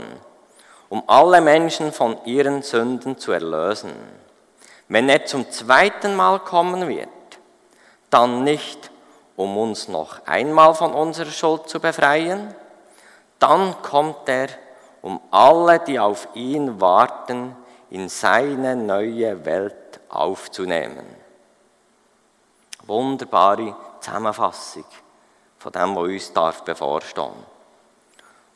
um 0.94 1.02
alle 1.08 1.40
Menschen 1.40 1.90
von 1.90 2.24
ihren 2.24 2.62
Sünden 2.62 3.18
zu 3.18 3.32
erlösen. 3.32 3.90
Wenn 4.86 5.08
er 5.08 5.26
zum 5.26 5.50
zweiten 5.50 6.14
Mal 6.14 6.38
kommen 6.38 6.86
wird, 6.86 7.08
dann 8.10 8.44
nicht, 8.44 8.92
um 9.34 9.58
uns 9.58 9.88
noch 9.88 10.24
einmal 10.24 10.72
von 10.72 10.94
unserer 10.94 11.32
Schuld 11.32 11.68
zu 11.68 11.80
befreien, 11.80 12.54
dann 13.40 13.74
kommt 13.82 14.28
er, 14.28 14.46
um 15.02 15.20
alle, 15.32 15.80
die 15.80 15.98
auf 15.98 16.28
ihn 16.34 16.80
warten, 16.80 17.56
in 17.90 18.08
seine 18.08 18.76
neue 18.76 19.44
Welt 19.44 19.98
aufzunehmen. 20.10 21.06
Wunderbare 22.86 23.74
Zusammenfassung 23.98 24.86
von 25.58 25.72
dem, 25.72 25.96
was 25.96 26.04
uns 26.04 26.32
darf 26.32 26.62
bevorstehen. 26.62 27.32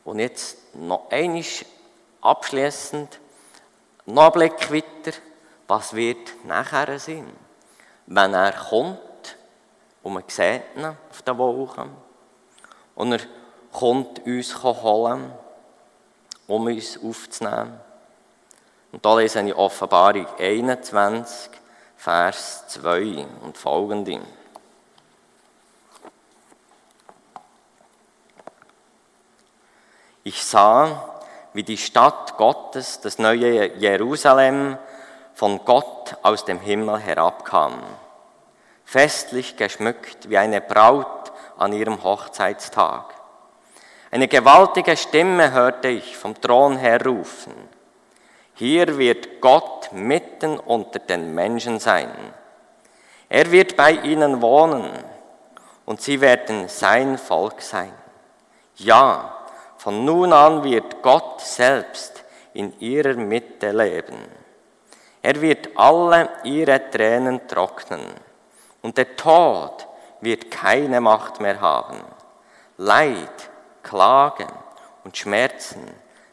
Und 0.05 0.19
jetzt 0.19 0.73
noch 0.77 1.11
einmal 1.11 1.43
abschließend, 2.21 3.19
noch 4.05 4.25
ein 4.25 4.31
Blick 4.31 4.71
weiter, 4.71 5.17
was 5.67 5.93
wird 5.93 6.45
nachher 6.45 6.99
sein, 6.99 7.31
wenn 8.07 8.33
er 8.33 8.51
kommt 8.51 8.99
und 10.03 10.13
man 10.13 10.23
sieht 10.27 10.63
ihn 10.75 10.85
auf 10.85 11.21
den 11.21 11.37
Wolken 11.37 11.89
und 12.95 13.11
er 13.11 13.19
kommt 13.71 14.25
uns 14.25 14.63
holen, 14.63 15.31
um 16.47 16.65
uns 16.65 16.99
aufzunehmen. 17.03 17.79
Und 18.91 19.05
da 19.05 19.15
lese 19.17 19.41
ich 19.41 19.55
Offenbarung 19.55 20.25
21, 20.39 21.51
Vers 21.95 22.67
2 22.69 23.27
und 23.43 23.57
folgende. 23.57 24.21
Ich 30.23 30.43
sah, 30.43 31.18
wie 31.53 31.63
die 31.63 31.77
Stadt 31.77 32.37
Gottes, 32.37 33.01
das 33.01 33.19
neue 33.19 33.75
Jerusalem, 33.77 34.77
von 35.33 35.63
Gott 35.65 36.17
aus 36.21 36.45
dem 36.45 36.59
Himmel 36.59 36.99
herabkam, 36.99 37.81
festlich 38.85 39.55
geschmückt 39.55 40.29
wie 40.29 40.37
eine 40.37 40.61
Braut 40.61 41.31
an 41.57 41.73
ihrem 41.73 42.03
Hochzeitstag. 42.03 43.13
Eine 44.11 44.27
gewaltige 44.27 44.97
Stimme 44.97 45.51
hörte 45.51 45.87
ich 45.87 46.17
vom 46.17 46.39
Thron 46.39 46.77
her 46.77 47.05
rufen. 47.05 47.53
Hier 48.55 48.97
wird 48.97 49.39
Gott 49.39 49.91
mitten 49.93 50.59
unter 50.59 50.99
den 50.99 51.33
Menschen 51.33 51.79
sein. 51.79 52.11
Er 53.29 53.51
wird 53.51 53.77
bei 53.77 53.91
ihnen 53.91 54.41
wohnen 54.41 54.91
und 55.85 56.01
sie 56.01 56.19
werden 56.19 56.67
sein 56.67 57.17
Volk 57.17 57.61
sein. 57.61 57.93
Ja, 58.75 59.38
von 59.89 60.05
nun 60.05 60.31
an 60.33 60.63
wird 60.63 61.01
Gott 61.01 61.41
selbst 61.41 62.23
in 62.53 62.79
ihrer 62.79 63.15
Mitte 63.15 63.71
leben. 63.71 64.19
Er 65.19 65.41
wird 65.41 65.69
alle 65.73 66.29
ihre 66.43 66.91
Tränen 66.91 67.47
trocknen 67.47 68.05
und 68.83 68.99
der 68.99 69.15
Tod 69.15 69.87
wird 70.21 70.51
keine 70.51 71.01
Macht 71.01 71.39
mehr 71.39 71.59
haben. 71.59 72.03
Leid, 72.77 73.49
Klagen 73.81 74.51
und 75.05 75.17
Schmerzen 75.17 75.83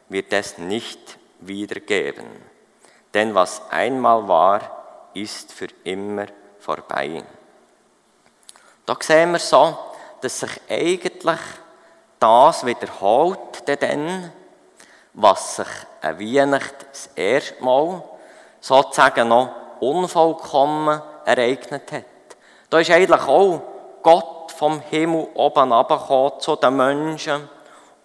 wird 0.07 0.31
es 0.33 0.59
nicht 0.59 1.17
wiedergeben. 1.39 2.27
Denn 3.15 3.33
was 3.33 3.63
einmal 3.71 4.27
war, 4.27 5.09
ist 5.15 5.51
für 5.51 5.69
immer 5.83 6.27
vorbei. 6.59 7.23
Da 8.85 8.95
sehen 8.99 9.31
wir 9.31 9.39
so, 9.39 9.75
dass 10.21 10.41
sich 10.41 10.61
eigentlich 10.69 11.41
das 12.19 12.65
wiederholt 12.65 13.63
dann, 13.81 14.31
was 15.13 15.57
sich 15.57 15.67
an 16.01 16.19
Weihnachten 16.19 16.85
das 16.91 17.09
erste 17.15 17.63
Mal 17.63 18.03
sozusagen 18.59 19.27
noch 19.27 19.49
unvollkommen 19.79 21.01
ereignet 21.25 21.91
hat. 21.91 22.05
Da 22.69 22.79
ist 22.79 22.91
eigentlich 22.91 23.21
auch 23.21 23.61
Gott 24.01 24.51
vom 24.51 24.79
Himmel 24.79 25.27
oben 25.33 25.69
herabgekommen 25.69 26.39
zu 26.39 26.55
den 26.55 26.75
Menschen, 26.75 27.49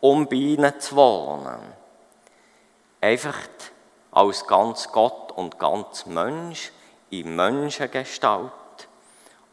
um 0.00 0.26
bei 0.26 0.36
ihnen 0.36 0.78
zu 0.80 0.96
wohnen. 0.96 1.60
Einfach 3.00 3.36
als 4.10 4.46
ganz 4.46 4.90
Gott 4.92 5.32
und 5.32 5.58
ganz 5.58 6.06
Mensch 6.06 6.72
in 7.10 7.34
Menschengestalt, 7.34 8.52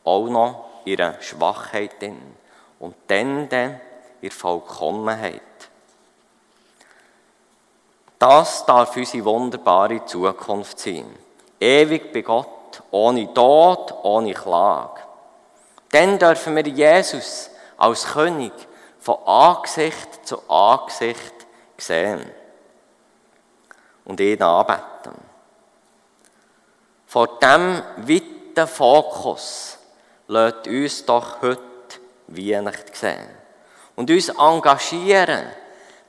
auch 0.04 0.28
noch 0.28 0.66
ihre 0.86 1.16
Schwachheit 1.22 2.02
drin. 2.02 2.36
Und 2.80 2.96
dann, 3.08 3.50
dann 3.50 3.80
in 4.22 4.32
Vollkommenheit. 4.32 5.42
Das 8.18 8.66
darf 8.66 8.96
unsere 8.98 9.24
wunderbare 9.24 10.06
Zukunft 10.06 10.80
sein. 10.80 11.06
Ewig 11.60 12.12
bei 12.12 12.22
Gott, 12.22 12.84
ohne 12.92 13.34
Tod, 13.34 13.94
ohne 14.04 14.34
Klage. 14.34 15.02
Dann 15.92 16.20
dürfen 16.20 16.56
wir 16.56 16.68
Jesus 16.68 17.50
als 17.78 18.06
König 18.06 18.52
von 19.00 19.18
Angesicht 19.26 20.28
zu 20.28 20.38
Angesicht 20.50 21.34
sehen 21.78 22.30
und 24.04 24.20
ihn 24.20 24.42
anbeten. 24.42 25.14
Vor 27.08 27.40
diesem 27.40 27.82
weiten 27.98 28.68
Fokus 28.68 29.78
lässt 30.28 30.68
uns 30.68 31.06
doch 31.06 31.42
heute 31.42 31.62
Weihnacht 32.28 32.96
sehen 32.96 33.39
und 34.00 34.10
uns 34.10 34.30
engagieren, 34.30 35.52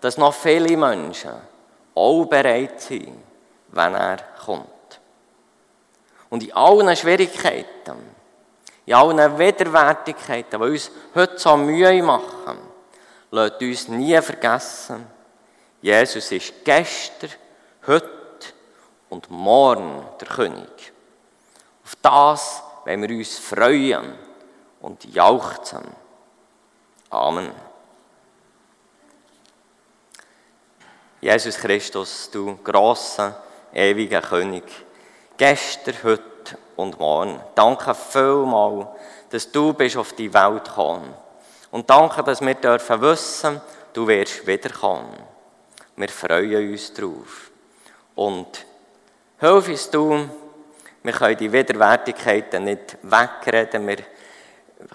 dass 0.00 0.16
noch 0.16 0.32
viele 0.32 0.76
Menschen 0.76 1.32
auch 1.92 2.24
bereit 2.24 2.80
sind, 2.80 3.20
wenn 3.66 3.94
er 3.96 4.18
kommt. 4.44 5.00
Und 6.28 6.44
in 6.44 6.52
allen 6.52 6.96
Schwierigkeiten, 6.96 8.14
in 8.86 8.94
allen 8.94 9.36
Widerwärtigkeiten, 9.36 10.60
die 10.60 10.68
uns 10.68 10.92
heute 11.16 11.36
so 11.36 11.56
Mühe 11.56 12.00
machen, 12.00 12.58
lasst 13.32 13.60
uns 13.60 13.88
nie 13.88 14.22
vergessen, 14.22 15.04
Jesus 15.82 16.30
ist 16.30 16.64
gestern, 16.64 17.30
heute 17.88 18.08
und 19.08 19.28
morgen 19.32 20.06
der 20.20 20.28
König. 20.28 20.92
Auf 21.84 21.96
das 22.00 22.62
wenn 22.84 23.02
wir 23.02 23.18
uns 23.18 23.36
freuen 23.36 24.14
und 24.80 25.12
jauchzen. 25.12 25.82
Amen. 27.10 27.69
Jesus 31.20 31.58
Christus, 31.58 32.30
du 32.30 32.56
grosser, 32.64 33.42
ewiger 33.74 34.22
König, 34.22 34.64
gestern, 35.36 35.96
heute 36.02 36.24
und 36.76 36.98
morgen. 36.98 37.38
Danke 37.54 37.94
vielmals, 37.94 38.86
dass 39.28 39.52
du 39.52 39.74
bist 39.74 39.98
auf 39.98 40.14
die 40.14 40.32
Welt 40.32 40.64
gekommen. 40.64 41.12
Und 41.70 41.90
danke, 41.90 42.22
dass 42.22 42.40
wir 42.40 42.54
dürfen 42.54 43.02
wissen, 43.02 43.60
du 43.92 44.06
wirst 44.06 44.46
wiederkommen. 44.46 45.14
Wir 45.94 46.08
freuen 46.08 46.72
uns 46.72 46.94
darauf. 46.94 47.50
Und 48.14 48.64
hilf 49.40 49.68
uns 49.68 49.90
du, 49.90 50.26
wir 51.02 51.12
können 51.12 51.36
die 51.36 51.52
Widerwärtigkeiten 51.52 52.64
nicht 52.64 52.96
wegreden, 53.02 53.86
wir 53.86 53.98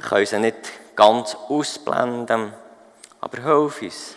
können 0.10 0.26
sie 0.26 0.40
nicht 0.40 0.96
ganz 0.96 1.36
ausblenden, 1.50 2.52
aber 3.22 3.44
hilf 3.44 3.84
uns, 3.84 4.16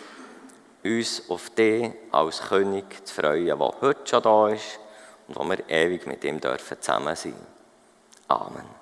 uns 0.83 1.29
auf 1.29 1.49
den 1.51 1.93
als 2.11 2.41
König 2.41 3.05
zu 3.05 3.13
freuen, 3.13 3.45
der 3.45 3.59
heute 3.59 4.07
schon 4.07 4.23
da 4.23 4.49
ist 4.49 4.79
und 5.27 5.35
wo 5.35 5.43
wir 5.43 5.69
ewig 5.69 6.07
mit 6.07 6.23
ihm 6.23 6.39
dürfen 6.39 6.81
zusammen 6.81 7.15
sein. 7.15 7.35
Amen. 8.27 8.78